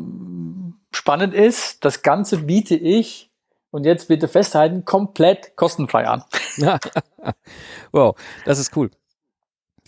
spannend 0.91 1.34
ist, 1.34 1.86
das 1.86 2.02
Ganze 2.02 2.38
biete 2.38 2.75
ich, 2.75 3.30
und 3.71 3.86
jetzt 3.86 4.08
bitte 4.08 4.28
festhalten, 4.28 4.86
komplett 4.86 5.56
kostenfrei 5.56 6.08
an. 6.08 6.23
wow, 7.91 8.15
das 8.45 8.60
ist 8.60 8.75
cool. 8.75 8.89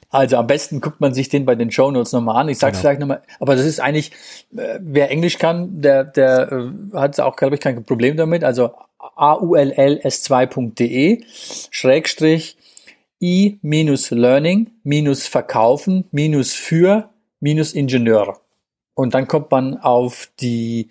also 0.10 0.38
am 0.38 0.48
besten 0.48 0.82
guckt 0.82 1.02
man 1.02 1.14
sich 1.14 1.30
den 1.30 1.46
bei 1.46 1.54
den 1.56 1.72
Show 1.72 1.92
Notes 1.92 2.14
nochmal 2.14 2.42
an. 2.42 2.50
Ich 2.50 2.58
sage 2.58 2.72
genau. 2.72 2.82
vielleicht 2.82 3.00
nochmal, 3.00 3.22
aber 3.40 3.56
das 3.56 3.66
ist 3.66 3.80
eigentlich, 3.80 4.12
äh, 4.56 4.80
wer 4.82 5.12
Englisch 5.12 5.38
kann, 5.38 5.82
der, 5.82 6.04
der 6.04 6.52
äh, 6.52 6.98
hat 6.98 7.20
auch, 7.20 7.36
glaube 7.36 7.54
ich, 7.56 7.62
kein 7.62 7.84
Problem 7.84 8.18
damit. 8.18 8.44
Also 8.44 8.72
aulls2.de 9.00 11.24
Schrägstrich 11.70 12.58
i-learning 13.22 14.72
verkaufen 15.28 16.06
für 16.54 17.10
Ingenieure. 17.74 18.38
Und 18.94 19.14
dann 19.14 19.28
kommt 19.28 19.52
man 19.52 19.78
auf 19.78 20.30
die 20.40 20.90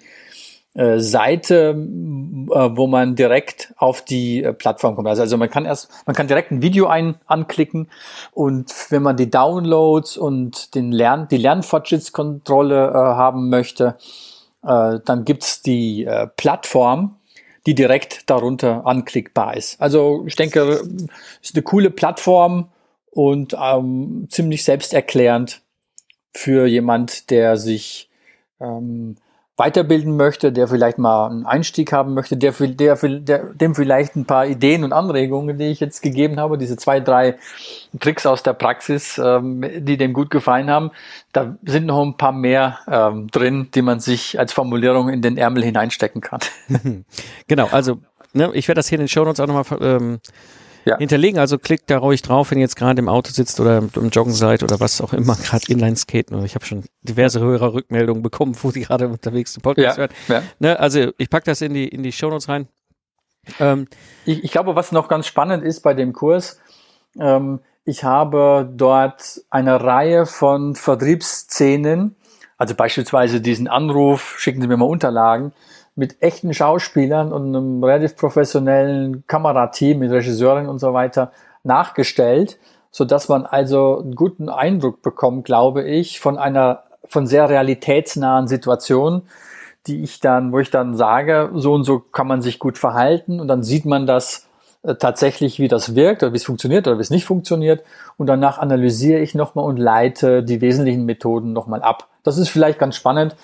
Seite, 0.75 1.71
äh, 1.77 1.77
wo 1.77 2.87
man 2.89 3.15
direkt 3.15 3.73
auf 3.77 4.03
die 4.03 4.43
äh, 4.43 4.53
Plattform 4.53 4.97
kommt. 4.97 5.07
Also, 5.07 5.23
also 5.23 5.37
man 5.37 5.49
kann 5.49 5.67
erst, 5.67 5.89
man 6.05 6.17
kann 6.17 6.27
direkt 6.27 6.51
ein 6.51 6.63
Video 6.63 6.89
ein, 6.89 7.15
anklicken 7.27 7.89
und 8.33 8.73
wenn 8.91 9.03
man 9.03 9.17
die 9.17 9.31
Downloads 9.31 10.17
und 10.17 10.75
den 10.75 10.91
Lern, 10.91 11.29
die 11.29 11.37
Lernfortschrittskontrolle 11.37 12.89
äh, 12.89 12.93
haben 12.93 13.51
möchte, 13.51 13.97
äh, 14.65 14.99
dann 15.05 15.25
gibt's 15.25 15.63
die 15.63 16.05
äh, 16.07 16.27
Plattform, 16.27 17.17
die 17.67 17.75
direkt 17.75 18.29
darunter 18.29 18.85
anklickbar 18.85 19.57
ist. 19.57 19.81
Also 19.81 20.25
ich 20.27 20.35
denke, 20.35 20.83
ist 21.41 21.55
eine 21.55 21.63
coole 21.63 21.91
Plattform 21.91 22.69
und 23.13 23.57
ähm, 23.61 24.27
ziemlich 24.29 24.65
selbsterklärend 24.65 25.63
für 26.33 26.67
jemand, 26.67 27.31
der 27.31 27.57
sich 27.57 28.11
ähm, 28.61 29.17
weiterbilden 29.57 30.17
möchte, 30.17 30.51
der 30.51 30.67
vielleicht 30.67 30.99
mal 30.99 31.29
einen 31.29 31.47
Einstieg 31.47 31.93
haben 31.93 32.15
möchte, 32.15 32.37
der, 32.37 32.53
der, 32.53 32.97
der, 32.97 33.55
dem 33.55 33.75
vielleicht 33.77 34.17
ein 34.17 34.25
paar 34.25 34.47
Ideen 34.47 34.83
und 34.83 34.93
Anregungen, 34.93 35.59
die 35.59 35.67
ich 35.67 35.79
jetzt 35.79 36.03
gegeben 36.03 36.41
habe, 36.41 36.59
diese 36.59 36.77
zwei, 36.77 36.99
drei 36.99 37.37
Tricks 38.01 38.27
aus 38.27 38.43
der 38.43 38.55
Praxis, 38.55 39.17
ähm, 39.23 39.65
die 39.79 39.97
dem 39.97 40.13
gut 40.13 40.31
gefallen 40.31 40.71
haben, 40.71 40.91
da 41.33 41.57
sind 41.65 41.87
noch 41.87 42.03
ein 42.03 42.17
paar 42.17 42.33
mehr 42.33 42.79
ähm, 42.91 43.29
drin, 43.29 43.69
die 43.75 43.83
man 43.83 44.01
sich 44.01 44.39
als 44.41 44.53
Formulierung 44.53 45.09
in 45.09 45.23
den 45.23 45.37
Ärmel 45.37 45.63
hineinstecken 45.63 46.21
kann. 46.21 46.41
genau, 47.47 47.69
also 47.71 47.99
ne, 48.33 48.51
ich 48.55 48.67
werde 48.67 48.81
das 48.81 48.89
hier 48.89 48.97
in 48.97 49.05
den 49.05 49.09
Show 49.09 49.25
Notes 49.25 49.39
auch 49.39 49.47
nochmal 49.47 49.79
ähm, 49.81 50.19
ja. 50.85 50.99
hinterlegen. 50.99 51.39
Also 51.39 51.59
klickt 51.59 51.91
da 51.91 51.99
ruhig 51.99 52.23
drauf, 52.23 52.51
wenn 52.51 52.59
ihr 52.59 52.63
jetzt 52.63 52.77
gerade 52.77 52.99
im 53.01 53.09
Auto 53.09 53.31
sitzt 53.31 53.61
oder 53.61 53.79
im 53.79 54.09
Joggen 54.11 54.33
seid 54.33 54.63
oder 54.63 54.81
was 54.81 55.01
auch 55.01 55.13
immer, 55.13 55.37
gerade 55.43 55.65
Inline-Skaten. 55.69 56.45
Ich 56.45 56.55
habe 56.55 56.65
schon 56.65 56.85
diverse 57.03 57.41
höhere 57.41 57.73
Rückmeldungen 57.73 58.23
bekommen, 58.23 58.57
wo 58.63 58.71
die 58.71 58.83
gerade 58.83 59.09
unterwegs 59.09 59.55
den 59.55 59.63
Podcast 59.63 59.99
ja. 59.99 60.03
hören. 60.03 60.11
Ja. 60.29 60.43
Ne, 60.59 60.79
also 60.79 61.11
ich 61.19 61.31
pack 61.31 61.45
das 61.45 61.61
in 61.61 61.75
die, 61.75 61.89
in 61.89 62.03
die 62.03 62.13
Shownotes 62.13 62.49
rein. 62.49 62.69
Ähm, 63.61 63.89
ich, 64.25 64.45
ich 64.45 64.53
glaube, 64.53 64.75
was 64.77 64.93
noch 64.93 65.09
ganz 65.09 65.27
spannend 65.27 65.65
ist 65.65 65.83
bei 65.83 65.95
dem 65.95 66.13
Kurs, 66.13 66.61
ähm, 67.19 67.61
ich 67.85 68.03
habe 68.03 68.71
dort 68.73 69.43
eine 69.51 69.83
Reihe 69.83 70.25
von 70.25 70.75
Vertriebsszenen, 70.75 72.17
also 72.57 72.75
beispielsweise 72.75 73.43
diesen 73.43 73.69
Anruf, 73.69 74.37
schicken 74.39 74.63
Sie 74.63 74.69
mir 74.69 74.79
mal 74.79 74.87
Unterlagen, 74.87 75.53
mit 75.97 76.23
echten 76.23 76.53
Schauspielern 76.53 77.33
und 77.33 77.55
einem 77.55 77.85
relativ 77.85 78.17
professionellen 78.17 79.27
Kamerateam 79.27 79.99
mit 79.99 80.11
Regisseurin 80.11 80.69
und 80.69 80.79
so 80.79 80.93
weiter 80.93 81.33
nachgestellt, 81.63 82.59
so 82.91 83.05
dass 83.05 83.29
man 83.29 83.47
also 83.47 84.01
einen 84.01 84.15
guten 84.15 84.49
Eindruck 84.49 85.03
bekommt, 85.03 85.45
glaube 85.45 85.85
ich, 85.85 86.21
von 86.21 86.39
einer 86.39 86.83
von 87.07 87.27
sehr 87.27 87.49
realitätsnahen 87.49 88.49
Situation, 88.49 89.23
die 89.87 90.03
ich 90.03 90.21
dann, 90.21 90.53
wo 90.53 90.59
ich 90.59 90.71
dann 90.71 90.97
sage, 90.97 91.51
so 91.55 91.75
und 91.75 91.85
so 91.85 91.99
kann 91.99 92.27
man 92.27 92.41
sich 92.41 92.59
gut 92.59 92.79
verhalten 92.79 93.41
und 93.41 93.49
dann 93.49 93.63
sieht 93.63 93.85
man 93.85 94.07
das 94.07 94.47
äh, 94.83 94.95
tatsächlich, 94.95 95.59
wie 95.59 95.69
das 95.69 95.95
wirkt 95.95 96.23
oder 96.23 96.33
wie 96.33 96.39
es 96.39 96.45
funktioniert 96.45 96.87
oder 96.87 96.97
wie 96.97 97.03
es 97.03 97.11
nicht 97.11 97.27
funktioniert 97.27 97.85
und 98.17 98.27
danach 98.27 98.59
analysiere 98.59 99.21
ich 99.21 99.35
nochmal 99.35 99.65
und 99.67 99.77
leite 99.77 100.43
die 100.43 100.61
wesentlichen 100.61 101.05
Methoden 101.05 101.53
nochmal 101.53 101.83
ab. 101.83 102.09
Das 102.23 102.39
ist 102.39 102.49
vielleicht 102.49 102.79
ganz 102.79 102.97
spannend, 102.97 103.37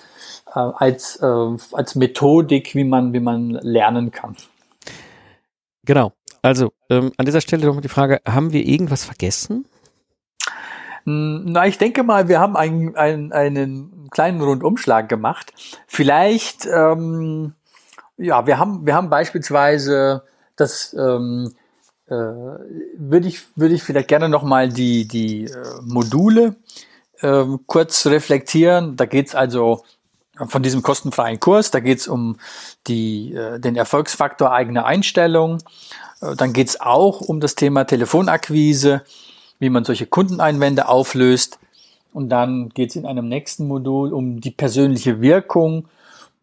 als, 0.59 1.17
äh, 1.17 1.57
als 1.73 1.95
Methodik, 1.95 2.75
wie 2.75 2.83
man, 2.83 3.13
wie 3.13 3.19
man 3.19 3.51
lernen 3.51 4.11
kann. 4.11 4.35
Genau. 5.85 6.13
Also 6.41 6.71
ähm, 6.89 7.11
an 7.17 7.25
dieser 7.25 7.41
Stelle 7.41 7.65
nochmal 7.65 7.81
die 7.81 7.87
Frage, 7.87 8.21
haben 8.27 8.51
wir 8.51 8.65
irgendwas 8.65 9.05
vergessen? 9.05 9.65
Hm, 11.05 11.45
na, 11.45 11.67
ich 11.67 11.77
denke 11.77 12.03
mal, 12.03 12.27
wir 12.27 12.39
haben 12.39 12.55
einen, 12.55 12.95
einen, 12.95 13.31
einen 13.31 14.09
kleinen 14.11 14.41
Rundumschlag 14.41 15.07
gemacht. 15.07 15.53
Vielleicht, 15.87 16.65
ähm, 16.65 17.53
ja, 18.17 18.45
wir 18.45 18.57
haben, 18.57 18.85
wir 18.85 18.95
haben 18.95 19.09
beispielsweise 19.09 20.23
das, 20.55 20.93
ähm, 20.93 21.53
äh, 22.07 22.13
würde 22.13 23.27
ich, 23.27 23.41
würde 23.55 23.75
ich 23.75 23.83
vielleicht 23.83 24.07
gerne 24.07 24.29
nochmal 24.29 24.69
die, 24.69 25.07
die 25.07 25.45
äh, 25.45 25.81
Module 25.81 26.55
äh, 27.21 27.45
kurz 27.65 28.05
reflektieren. 28.05 28.95
Da 28.95 29.05
geht's 29.05 29.33
also 29.33 29.83
von 30.47 30.63
diesem 30.63 30.81
kostenfreien 30.81 31.39
Kurs. 31.39 31.71
Da 31.71 31.79
geht 31.79 31.99
es 31.99 32.07
um 32.07 32.37
die, 32.87 33.33
äh, 33.33 33.59
den 33.59 33.75
Erfolgsfaktor 33.75 34.51
eigene 34.51 34.85
Einstellung. 34.85 35.59
Äh, 36.21 36.35
dann 36.35 36.53
geht 36.53 36.69
es 36.69 36.81
auch 36.81 37.21
um 37.21 37.39
das 37.39 37.55
Thema 37.55 37.85
Telefonakquise, 37.85 39.01
wie 39.59 39.69
man 39.69 39.83
solche 39.83 40.05
Kundeneinwände 40.05 40.87
auflöst. 40.87 41.59
Und 42.13 42.29
dann 42.29 42.69
geht 42.69 42.89
es 42.89 42.95
in 42.95 43.05
einem 43.05 43.27
nächsten 43.27 43.67
Modul 43.67 44.13
um 44.13 44.41
die 44.41 44.51
persönliche 44.51 45.21
Wirkung, 45.21 45.87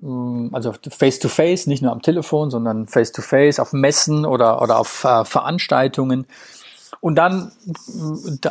ähm, 0.02 0.50
also 0.52 0.72
face-to-face, 0.72 1.62
-face, 1.62 1.68
nicht 1.68 1.82
nur 1.82 1.92
am 1.92 2.02
Telefon, 2.02 2.50
sondern 2.50 2.86
face-to-face 2.86 3.56
-face, 3.56 3.60
auf 3.60 3.72
Messen 3.72 4.24
oder, 4.24 4.62
oder 4.62 4.78
auf 4.78 5.04
äh, 5.04 5.24
Veranstaltungen. 5.24 6.26
Und 7.00 7.14
dann, 7.14 7.52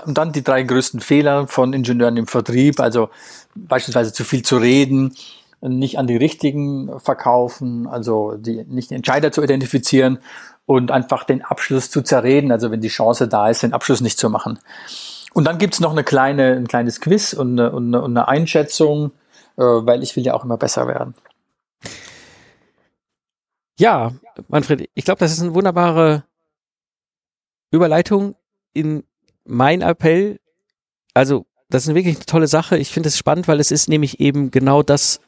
dann 0.05 0.31
die 0.31 0.43
drei 0.43 0.63
größten 0.63 0.99
Fehler 0.99 1.47
von 1.47 1.73
Ingenieuren 1.73 2.17
im 2.17 2.27
Vertrieb, 2.27 2.79
also 2.79 3.10
beispielsweise 3.55 4.13
zu 4.13 4.23
viel 4.23 4.43
zu 4.43 4.57
reden, 4.57 5.15
nicht 5.62 5.97
an 5.97 6.07
die 6.07 6.17
richtigen 6.17 6.99
verkaufen, 6.99 7.88
also 7.88 8.36
die, 8.38 8.63
nicht 8.65 8.91
den 8.91 8.97
Entscheider 8.97 9.31
zu 9.31 9.41
identifizieren 9.41 10.19
und 10.65 10.91
einfach 10.91 11.23
den 11.23 11.41
Abschluss 11.41 11.89
zu 11.89 12.01
zerreden, 12.01 12.51
also 12.51 12.71
wenn 12.71 12.81
die 12.81 12.89
Chance 12.89 13.27
da 13.27 13.49
ist, 13.49 13.63
den 13.63 13.73
Abschluss 13.73 14.01
nicht 14.01 14.19
zu 14.19 14.29
machen. 14.29 14.60
Und 15.33 15.45
dann 15.45 15.57
gibt's 15.57 15.79
noch 15.79 15.91
eine 15.91 16.03
kleine, 16.03 16.53
ein 16.53 16.67
kleines 16.67 17.01
Quiz 17.01 17.33
und 17.33 17.60
eine, 17.60 17.71
und 17.71 17.95
eine 17.95 18.27
Einschätzung, 18.27 19.12
äh, 19.57 19.62
weil 19.62 20.03
ich 20.03 20.15
will 20.15 20.25
ja 20.25 20.33
auch 20.33 20.43
immer 20.43 20.57
besser 20.57 20.88
werden. 20.88 21.15
Ja, 23.79 24.12
Manfred, 24.47 24.89
ich 24.93 25.05
glaube, 25.05 25.19
das 25.19 25.31
ist 25.31 25.41
eine 25.41 25.53
wunderbare 25.53 26.23
Überleitung 27.71 28.36
in 28.73 29.03
mein 29.45 29.82
Appell. 29.82 30.39
Also, 31.13 31.45
das 31.69 31.88
ist 31.88 31.95
wirklich 31.95 32.15
eine 32.15 32.25
tolle 32.25 32.47
Sache. 32.47 32.77
Ich 32.77 32.89
finde 32.89 33.10
es 33.10 33.17
spannend, 33.17 33.47
weil 33.47 33.60
es 33.60 33.71
ist 33.71 33.89
nämlich 33.89 34.19
eben 34.19 34.51
genau 34.51 34.84
das, 34.84 35.19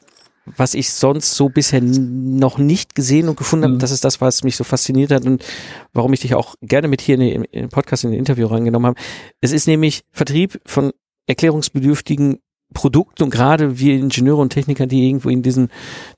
was 0.46 0.74
ich 0.74 0.92
sonst 0.92 1.34
so 1.34 1.48
bisher 1.48 1.80
noch 1.82 2.58
nicht 2.58 2.94
gesehen 2.94 3.28
und 3.28 3.36
gefunden 3.36 3.64
habe. 3.64 3.74
Mhm. 3.74 3.78
Das 3.78 3.90
ist 3.90 4.04
das, 4.04 4.20
was 4.20 4.42
mich 4.42 4.56
so 4.56 4.64
fasziniert 4.64 5.10
hat 5.10 5.24
und 5.24 5.44
warum 5.92 6.12
ich 6.12 6.20
dich 6.20 6.34
auch 6.34 6.54
gerne 6.62 6.88
mit 6.88 7.00
hier 7.00 7.18
in 7.18 7.42
den 7.42 7.68
Podcast, 7.68 8.04
in 8.04 8.10
den 8.10 8.18
Interview 8.18 8.46
reingenommen 8.46 8.88
habe. 8.88 9.00
Es 9.40 9.52
ist 9.52 9.66
nämlich 9.66 10.02
Vertrieb 10.10 10.58
von 10.66 10.92
erklärungsbedürftigen 11.26 12.40
Produkt 12.72 13.20
und 13.20 13.30
gerade 13.30 13.78
wir 13.78 13.94
Ingenieure 13.94 14.40
und 14.40 14.50
Techniker, 14.50 14.86
die 14.86 15.06
irgendwo 15.06 15.28
in 15.28 15.42
diesem, 15.42 15.68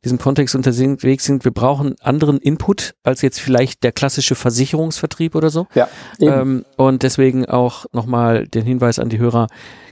diesem 0.05 0.19
Kontext 0.19 0.55
unterwegs 0.55 1.25
sind, 1.25 1.45
wir 1.45 1.53
brauchen 1.53 1.97
anderen 2.01 2.39
Input 2.39 2.95
als 3.03 3.23
jetzt 3.23 3.41
vielleicht 3.41 3.83
der 3.83 3.93
klassische 3.93 4.35
Versicherungsvertrieb 4.35 5.35
oder 5.35 5.51
so. 5.51 5.67
Ja, 5.75 5.89
ähm, 6.21 6.65
und 6.77 7.03
deswegen 7.03 7.47
auch 7.47 7.87
nochmal 7.93 8.47
den 8.47 8.65
Hinweis 8.65 8.99
an 8.99 9.09
die 9.09 9.19
Hörer, 9.19 9.47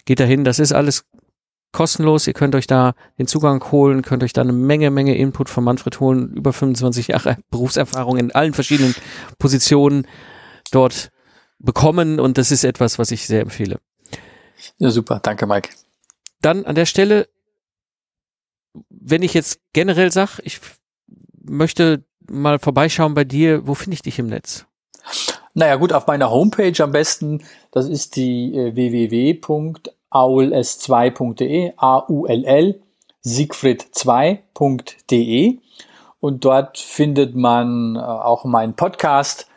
geht 0.04 0.20
dahin, 0.20 0.44
das 0.44 0.58
ist 0.58 0.72
alles 0.72 1.04
kostenlos, 1.72 2.26
ihr 2.26 2.34
könnt 2.34 2.54
euch 2.54 2.66
da 2.66 2.94
den 3.18 3.26
Zugang 3.26 3.62
holen, 3.70 4.02
könnt 4.02 4.22
euch 4.22 4.32
da 4.32 4.42
eine 4.42 4.52
Menge, 4.52 4.90
Menge 4.90 5.16
Input 5.16 5.48
von 5.48 5.64
Manfred 5.64 6.00
holen, 6.00 6.32
über 6.34 6.52
25 6.52 7.08
Jahre 7.08 7.36
Berufserfahrung 7.50 8.18
in 8.18 8.32
allen 8.32 8.52
verschiedenen 8.52 8.94
Positionen 9.38 10.06
dort 10.72 11.10
bekommen. 11.58 12.20
Und 12.20 12.38
das 12.38 12.50
ist 12.50 12.64
etwas, 12.64 12.98
was 12.98 13.10
ich 13.12 13.26
sehr 13.26 13.42
empfehle. 13.42 13.78
Ja, 14.78 14.90
super, 14.90 15.20
danke 15.22 15.46
Mike 15.46 15.70
dann 16.40 16.64
an 16.64 16.74
der 16.74 16.86
Stelle, 16.86 17.28
wenn 18.88 19.22
ich 19.22 19.34
jetzt 19.34 19.60
generell 19.72 20.10
sag, 20.12 20.38
ich 20.44 20.60
möchte 21.42 22.04
mal 22.28 22.58
vorbeischauen 22.58 23.14
bei 23.14 23.24
dir, 23.24 23.66
wo 23.66 23.74
finde 23.74 23.94
ich 23.94 24.02
dich 24.02 24.18
im 24.18 24.26
Netz? 24.26 24.66
Naja 25.54 25.76
gut, 25.76 25.92
auf 25.92 26.06
meiner 26.06 26.30
Homepage 26.30 26.82
am 26.82 26.92
besten, 26.92 27.42
das 27.72 27.88
ist 27.88 28.14
die 28.16 28.54
äh, 28.54 28.76
www.auls2.de, 28.76 31.72
A-U-L-L, 31.76 32.80
siegfried2.de 33.24 35.58
und 36.20 36.44
dort 36.44 36.78
findet 36.78 37.34
man 37.34 37.96
äh, 37.96 37.98
auch 37.98 38.44
meinen 38.44 38.76
Podcast, 38.76 39.48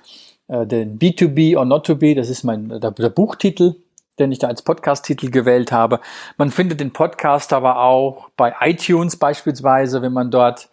äh, 0.47 0.65
den 0.65 0.97
B2B 0.97 1.55
or 1.57 1.65
Not 1.65 1.85
to 1.85 1.95
Be, 1.95 2.15
das 2.15 2.29
ist 2.29 2.43
mein 2.43 2.69
der, 2.69 2.91
der 2.91 3.09
Buchtitel, 3.09 3.75
den 4.19 4.31
ich 4.31 4.39
da 4.39 4.47
als 4.47 4.61
Podcast-Titel 4.61 5.29
gewählt 5.29 5.71
habe. 5.71 5.99
Man 6.37 6.51
findet 6.51 6.79
den 6.79 6.93
Podcast 6.93 7.53
aber 7.53 7.79
auch 7.79 8.29
bei 8.37 8.53
iTunes 8.61 9.17
beispielsweise, 9.17 10.01
wenn 10.01 10.13
man 10.13 10.31
dort, 10.31 10.69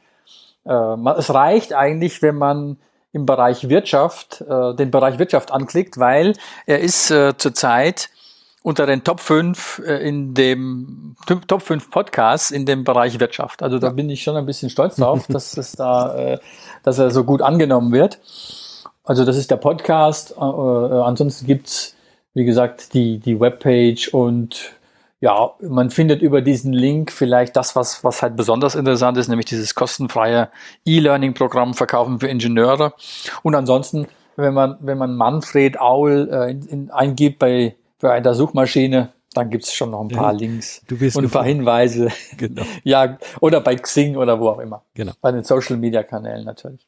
äh, 0.64 0.72
es 1.18 1.32
reicht 1.32 1.72
eigentlich, 1.72 2.22
wenn 2.22 2.36
man 2.36 2.78
im 3.12 3.26
Bereich 3.26 3.68
Wirtschaft, 3.68 4.42
äh, 4.42 4.74
den 4.74 4.90
Bereich 4.90 5.18
Wirtschaft 5.18 5.50
anklickt, 5.50 5.98
weil 5.98 6.34
er 6.66 6.80
ist 6.80 7.10
äh, 7.10 7.36
zurzeit 7.36 8.10
unter 8.62 8.86
den 8.86 9.04
Top 9.04 9.20
5 9.20 9.82
äh, 9.84 10.06
in 10.06 10.34
dem 10.34 11.16
Top 11.46 11.62
5 11.62 11.90
Podcasts 11.90 12.50
in 12.50 12.66
dem 12.66 12.84
Bereich 12.84 13.18
Wirtschaft. 13.18 13.62
Also 13.62 13.78
da 13.78 13.90
bin 13.90 14.10
ich 14.10 14.22
schon 14.22 14.36
ein 14.36 14.46
bisschen 14.46 14.70
stolz 14.70 14.96
drauf, 14.96 15.26
dass 15.28 15.56
es 15.56 15.72
da, 15.72 16.14
äh, 16.14 16.38
dass 16.82 16.98
er 16.98 17.10
so 17.10 17.24
gut 17.24 17.42
angenommen 17.42 17.92
wird. 17.92 18.18
Also 19.02 19.24
das 19.24 19.36
ist 19.36 19.50
der 19.50 19.56
Podcast. 19.56 20.32
Äh, 20.32 20.44
äh, 20.44 21.02
ansonsten 21.02 21.46
gibt's 21.46 21.96
wie 22.34 22.44
gesagt, 22.44 22.94
die, 22.94 23.18
die 23.18 23.40
Webpage 23.40 24.08
und 24.08 24.72
ja, 25.20 25.52
man 25.60 25.90
findet 25.90 26.22
über 26.22 26.40
diesen 26.40 26.72
Link 26.72 27.12
vielleicht 27.12 27.54
das, 27.54 27.76
was, 27.76 28.02
was 28.04 28.22
halt 28.22 28.36
besonders 28.36 28.74
interessant 28.74 29.18
ist, 29.18 29.28
nämlich 29.28 29.46
dieses 29.46 29.74
kostenfreie 29.74 30.48
E-Learning-Programm 30.86 31.74
Verkaufen 31.74 32.20
für 32.20 32.28
Ingenieure. 32.28 32.94
Und 33.42 33.54
ansonsten, 33.54 34.06
wenn 34.36 34.54
man, 34.54 34.78
wenn 34.80 34.96
man 34.96 35.14
Manfred 35.14 35.78
Aul 35.78 36.30
äh, 36.32 36.50
in, 36.52 36.62
in, 36.62 36.90
eingibt 36.90 37.38
bei, 37.38 37.76
bei 38.00 38.12
einer 38.12 38.34
Suchmaschine, 38.34 39.12
dann 39.34 39.50
gibt's 39.50 39.74
schon 39.74 39.90
noch 39.90 40.00
ein 40.00 40.08
paar 40.08 40.32
ja, 40.32 40.38
Links 40.38 40.82
und 40.90 41.24
ein 41.24 41.30
paar 41.30 41.44
Hinweise. 41.44 42.08
Genau. 42.38 42.62
ja, 42.84 43.18
oder 43.40 43.60
bei 43.60 43.76
Xing 43.76 44.16
oder 44.16 44.40
wo 44.40 44.48
auch 44.48 44.58
immer. 44.58 44.82
Genau. 44.94 45.12
Bei 45.20 45.32
den 45.32 45.44
Social 45.44 45.76
Media 45.76 46.02
Kanälen 46.02 46.44
natürlich. 46.44 46.86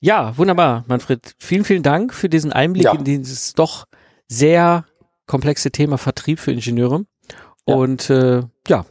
Ja, 0.00 0.36
wunderbar, 0.38 0.84
Manfred. 0.86 1.34
Vielen, 1.38 1.64
vielen 1.64 1.82
Dank 1.82 2.14
für 2.14 2.28
diesen 2.28 2.52
Einblick 2.52 2.84
ja. 2.84 2.92
in 2.92 3.04
dieses 3.04 3.54
doch 3.54 3.86
sehr 4.28 4.84
komplexe 5.26 5.70
Thema 5.70 5.98
Vertrieb 5.98 6.38
für 6.38 6.52
Ingenieure. 6.52 7.04
Ja. 7.66 7.74
Und 7.74 8.10
äh, 8.10 8.42
ja, 8.68 8.86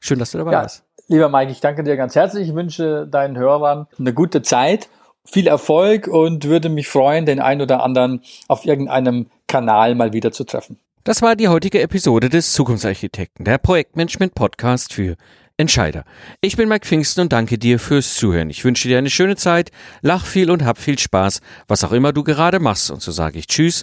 schön, 0.00 0.18
dass 0.18 0.32
du 0.32 0.38
dabei 0.38 0.52
ja, 0.52 0.62
warst. 0.62 0.84
Lieber 1.08 1.28
Mike, 1.28 1.50
ich 1.50 1.60
danke 1.60 1.84
dir 1.84 1.96
ganz 1.96 2.14
herzlich. 2.14 2.48
Ich 2.48 2.54
wünsche 2.54 3.06
deinen 3.06 3.36
Hörern 3.36 3.86
eine 3.98 4.12
gute 4.12 4.42
Zeit, 4.42 4.88
viel 5.24 5.46
Erfolg 5.46 6.06
und 6.06 6.44
würde 6.44 6.68
mich 6.68 6.88
freuen, 6.88 7.26
den 7.26 7.40
einen 7.40 7.62
oder 7.62 7.82
anderen 7.82 8.22
auf 8.48 8.64
irgendeinem 8.64 9.26
Kanal 9.46 9.94
mal 9.94 10.12
wieder 10.12 10.32
zu 10.32 10.44
treffen. 10.44 10.78
Das 11.04 11.22
war 11.22 11.36
die 11.36 11.48
heutige 11.48 11.80
Episode 11.80 12.28
des 12.28 12.52
Zukunftsarchitekten, 12.52 13.44
der 13.44 13.56
Projektmanagement 13.56 14.34
Podcast 14.34 14.92
für 14.92 15.16
Entscheider. 15.56 16.04
Ich 16.40 16.56
bin 16.56 16.68
Mike 16.68 16.86
Pfingsten 16.86 17.22
und 17.22 17.32
danke 17.32 17.58
dir 17.58 17.78
fürs 17.78 18.14
Zuhören. 18.14 18.50
Ich 18.50 18.64
wünsche 18.64 18.86
dir 18.86 18.98
eine 18.98 19.10
schöne 19.10 19.34
Zeit, 19.34 19.70
lach 20.02 20.24
viel 20.24 20.50
und 20.50 20.64
hab 20.64 20.78
viel 20.78 20.98
Spaß, 20.98 21.40
was 21.66 21.82
auch 21.82 21.92
immer 21.92 22.12
du 22.12 22.22
gerade 22.22 22.60
machst. 22.60 22.90
Und 22.90 23.00
so 23.00 23.10
sage 23.10 23.38
ich 23.38 23.46
Tschüss 23.46 23.82